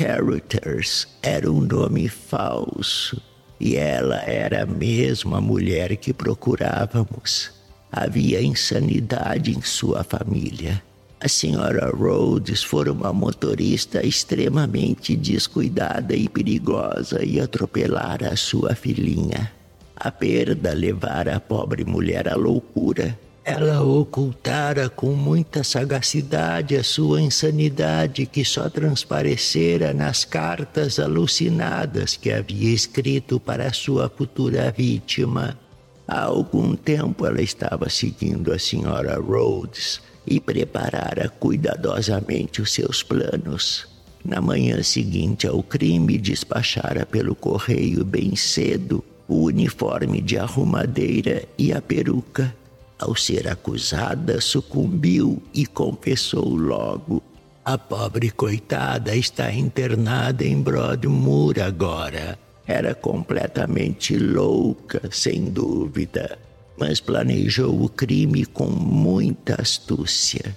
Carruthers 0.00 1.06
era 1.22 1.52
um 1.52 1.60
nome 1.60 2.08
falso 2.08 3.20
e 3.60 3.76
ela 3.76 4.16
era 4.22 4.62
a 4.62 4.66
mesma 4.66 5.42
mulher 5.42 5.94
que 5.98 6.10
procurávamos. 6.10 7.52
Havia 7.92 8.40
insanidade 8.40 9.54
em 9.54 9.60
sua 9.60 10.02
família. 10.02 10.82
A 11.20 11.28
senhora 11.28 11.90
Rhodes 11.90 12.62
fora 12.62 12.90
uma 12.90 13.12
motorista 13.12 14.02
extremamente 14.02 15.14
descuidada 15.14 16.16
e 16.16 16.30
perigosa 16.30 17.22
e 17.22 17.38
atropelara 17.38 18.32
a 18.32 18.36
sua 18.36 18.74
filhinha. 18.74 19.52
A 19.94 20.10
perda 20.10 20.72
levara 20.72 21.36
a 21.36 21.40
pobre 21.40 21.84
mulher 21.84 22.26
à 22.26 22.36
loucura. 22.36 23.18
Ela 23.44 23.82
ocultara 23.82 24.88
com 24.88 25.12
muita 25.12 25.64
sagacidade 25.64 26.76
a 26.76 26.84
sua 26.84 27.20
insanidade 27.20 28.26
que 28.26 28.44
só 28.44 28.68
transparecera 28.68 29.94
nas 29.94 30.24
cartas 30.24 30.98
alucinadas 30.98 32.16
que 32.16 32.30
havia 32.30 32.72
escrito 32.72 33.40
para 33.40 33.72
sua 33.72 34.10
futura 34.10 34.70
vítima. 34.76 35.58
Há 36.06 36.22
algum 36.24 36.76
tempo 36.76 37.24
ela 37.24 37.40
estava 37.40 37.88
seguindo 37.88 38.52
a 38.52 38.58
senhora 38.58 39.18
Rhodes 39.18 40.00
e 40.26 40.38
preparara 40.38 41.28
cuidadosamente 41.28 42.60
os 42.60 42.72
seus 42.72 43.02
planos. 43.02 43.88
Na 44.22 44.40
manhã 44.40 44.82
seguinte 44.82 45.46
ao 45.46 45.62
crime, 45.62 46.18
despachara 46.18 47.06
pelo 47.06 47.34
correio 47.34 48.04
bem 48.04 48.36
cedo 48.36 49.02
o 49.26 49.44
uniforme 49.44 50.20
de 50.20 50.36
arrumadeira 50.36 51.44
e 51.56 51.72
a 51.72 51.80
peruca. 51.80 52.54
Ao 53.00 53.16
ser 53.16 53.48
acusada, 53.48 54.40
sucumbiu 54.40 55.42
e 55.54 55.66
confessou 55.66 56.48
logo. 56.54 57.22
A 57.64 57.76
pobre 57.76 58.30
coitada 58.30 59.16
está 59.16 59.52
internada 59.52 60.44
em 60.44 60.60
Broadmoor 60.60 61.60
agora. 61.60 62.38
Era 62.66 62.94
completamente 62.94 64.16
louca, 64.16 65.00
sem 65.10 65.46
dúvida 65.46 66.38
mas 66.80 66.98
planejou 66.98 67.84
o 67.84 67.90
crime 67.90 68.46
com 68.46 68.64
muita 68.64 69.60
astúcia. 69.60 70.56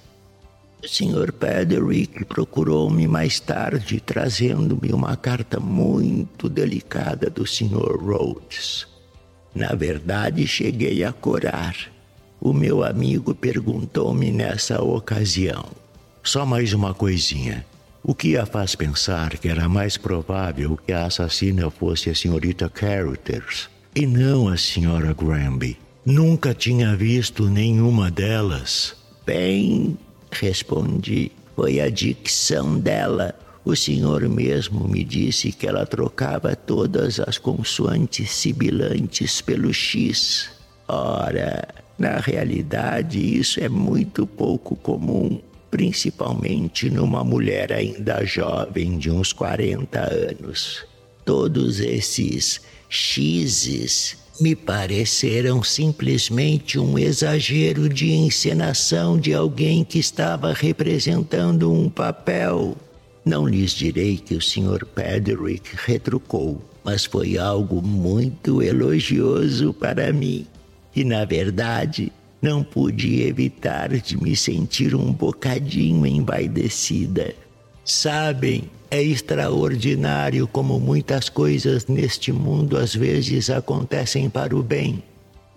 O 0.81 0.87
Sr. 0.87 1.33
Pederick 1.33 2.23
procurou-me 2.23 3.07
mais 3.09 3.41
tarde, 3.41 3.99
trazendo-me 3.99 4.93
uma 4.93 5.17
carta 5.17 5.59
muito 5.59 6.47
delicada 6.47 7.29
do 7.29 7.45
Sr. 7.45 7.97
Rhodes. 8.01 8.87
Na 9.53 9.75
verdade, 9.75 10.47
cheguei 10.47 11.03
a 11.03 11.11
corar. 11.11 11.75
O 12.45 12.51
meu 12.51 12.83
amigo 12.83 13.33
perguntou-me 13.33 14.29
nessa 14.29 14.83
ocasião: 14.83 15.63
Só 16.21 16.45
mais 16.45 16.73
uma 16.73 16.93
coisinha. 16.93 17.65
O 18.03 18.13
que 18.13 18.35
a 18.35 18.45
faz 18.45 18.75
pensar 18.75 19.37
que 19.37 19.47
era 19.47 19.69
mais 19.69 19.95
provável 19.95 20.77
que 20.85 20.91
a 20.91 21.05
assassina 21.05 21.69
fosse 21.69 22.09
a 22.09 22.15
senhorita 22.15 22.67
Carruthers 22.67 23.69
e 23.95 24.05
não 24.05 24.49
a 24.49 24.57
senhora 24.57 25.13
Granby? 25.13 25.77
Nunca 26.05 26.53
tinha 26.53 26.97
visto 26.97 27.49
nenhuma 27.49 28.11
delas. 28.11 28.93
Bem, 29.25 29.97
respondi, 30.29 31.31
foi 31.55 31.79
a 31.79 31.89
dicção 31.89 32.77
dela. 32.77 33.33
O 33.63 33.73
senhor 33.73 34.27
mesmo 34.27 34.85
me 34.85 35.05
disse 35.05 35.53
que 35.53 35.65
ela 35.65 35.85
trocava 35.85 36.57
todas 36.57 37.21
as 37.21 37.37
consoantes 37.37 38.31
sibilantes 38.31 39.39
pelo 39.39 39.73
X. 39.73 40.49
Ora, 40.89 41.82
na 41.97 42.17
realidade, 42.17 43.19
isso 43.19 43.59
é 43.59 43.69
muito 43.69 44.25
pouco 44.25 44.75
comum, 44.75 45.39
principalmente 45.69 46.89
numa 46.89 47.23
mulher 47.23 47.71
ainda 47.71 48.25
jovem 48.25 48.97
de 48.97 49.11
uns 49.11 49.31
40 49.31 49.99
anos. 49.99 50.85
Todos 51.25 51.79
esses 51.79 52.61
X's 52.89 54.17
me 54.39 54.55
pareceram 54.55 55.63
simplesmente 55.63 56.79
um 56.79 56.97
exagero 56.97 57.87
de 57.87 58.11
encenação 58.11 59.17
de 59.17 59.33
alguém 59.33 59.83
que 59.83 59.99
estava 59.99 60.53
representando 60.53 61.71
um 61.71 61.89
papel. 61.89 62.75
Não 63.23 63.47
lhes 63.47 63.71
direi 63.71 64.17
que 64.17 64.35
o 64.35 64.41
Sr. 64.41 64.85
Pederick 64.85 65.69
retrucou, 65.85 66.61
mas 66.83 67.05
foi 67.05 67.37
algo 67.37 67.81
muito 67.81 68.61
elogioso 68.61 69.73
para 69.73 70.11
mim. 70.11 70.45
E, 70.95 71.03
na 71.03 71.25
verdade, 71.25 72.11
não 72.41 72.63
pude 72.63 73.21
evitar 73.23 73.89
de 73.89 74.21
me 74.21 74.35
sentir 74.35 74.93
um 74.93 75.11
bocadinho 75.13 76.05
envaidecida. 76.05 77.33
Sabem, 77.85 78.69
é 78.91 79.01
extraordinário 79.01 80.47
como 80.47 80.79
muitas 80.79 81.29
coisas 81.29 81.87
neste 81.87 82.31
mundo 82.31 82.77
às 82.77 82.93
vezes 82.93 83.49
acontecem 83.49 84.29
para 84.29 84.55
o 84.55 84.61
bem. 84.61 85.01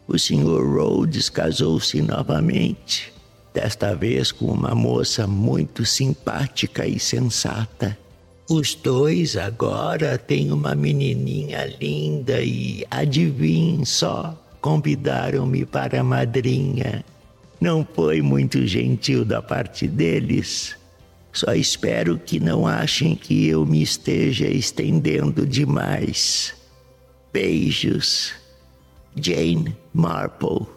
O 0.08 0.16
Sr. 0.16 0.64
Rhodes 0.64 1.28
casou-se 1.28 2.00
novamente, 2.00 3.12
desta 3.52 3.94
vez 3.94 4.30
com 4.30 4.46
uma 4.46 4.74
moça 4.74 5.26
muito 5.26 5.84
simpática 5.84 6.86
e 6.86 6.98
sensata. 6.98 7.98
Os 8.48 8.76
dois 8.76 9.36
agora 9.36 10.16
têm 10.16 10.52
uma 10.52 10.76
menininha 10.76 11.66
linda 11.80 12.40
e, 12.40 12.86
adivinhem 12.88 13.84
só, 13.84 14.40
convidaram-me 14.66 15.64
para 15.64 16.00
a 16.00 16.02
madrinha. 16.02 17.04
Não 17.60 17.86
foi 17.94 18.20
muito 18.20 18.66
gentil 18.66 19.24
da 19.24 19.40
parte 19.40 19.86
deles. 19.86 20.76
Só 21.32 21.54
espero 21.54 22.18
que 22.18 22.40
não 22.40 22.66
achem 22.66 23.14
que 23.14 23.46
eu 23.46 23.64
me 23.64 23.80
esteja 23.80 24.48
estendendo 24.48 25.46
demais. 25.46 26.52
Beijos. 27.32 28.32
Jane 29.14 29.76
Marple. 29.94 30.75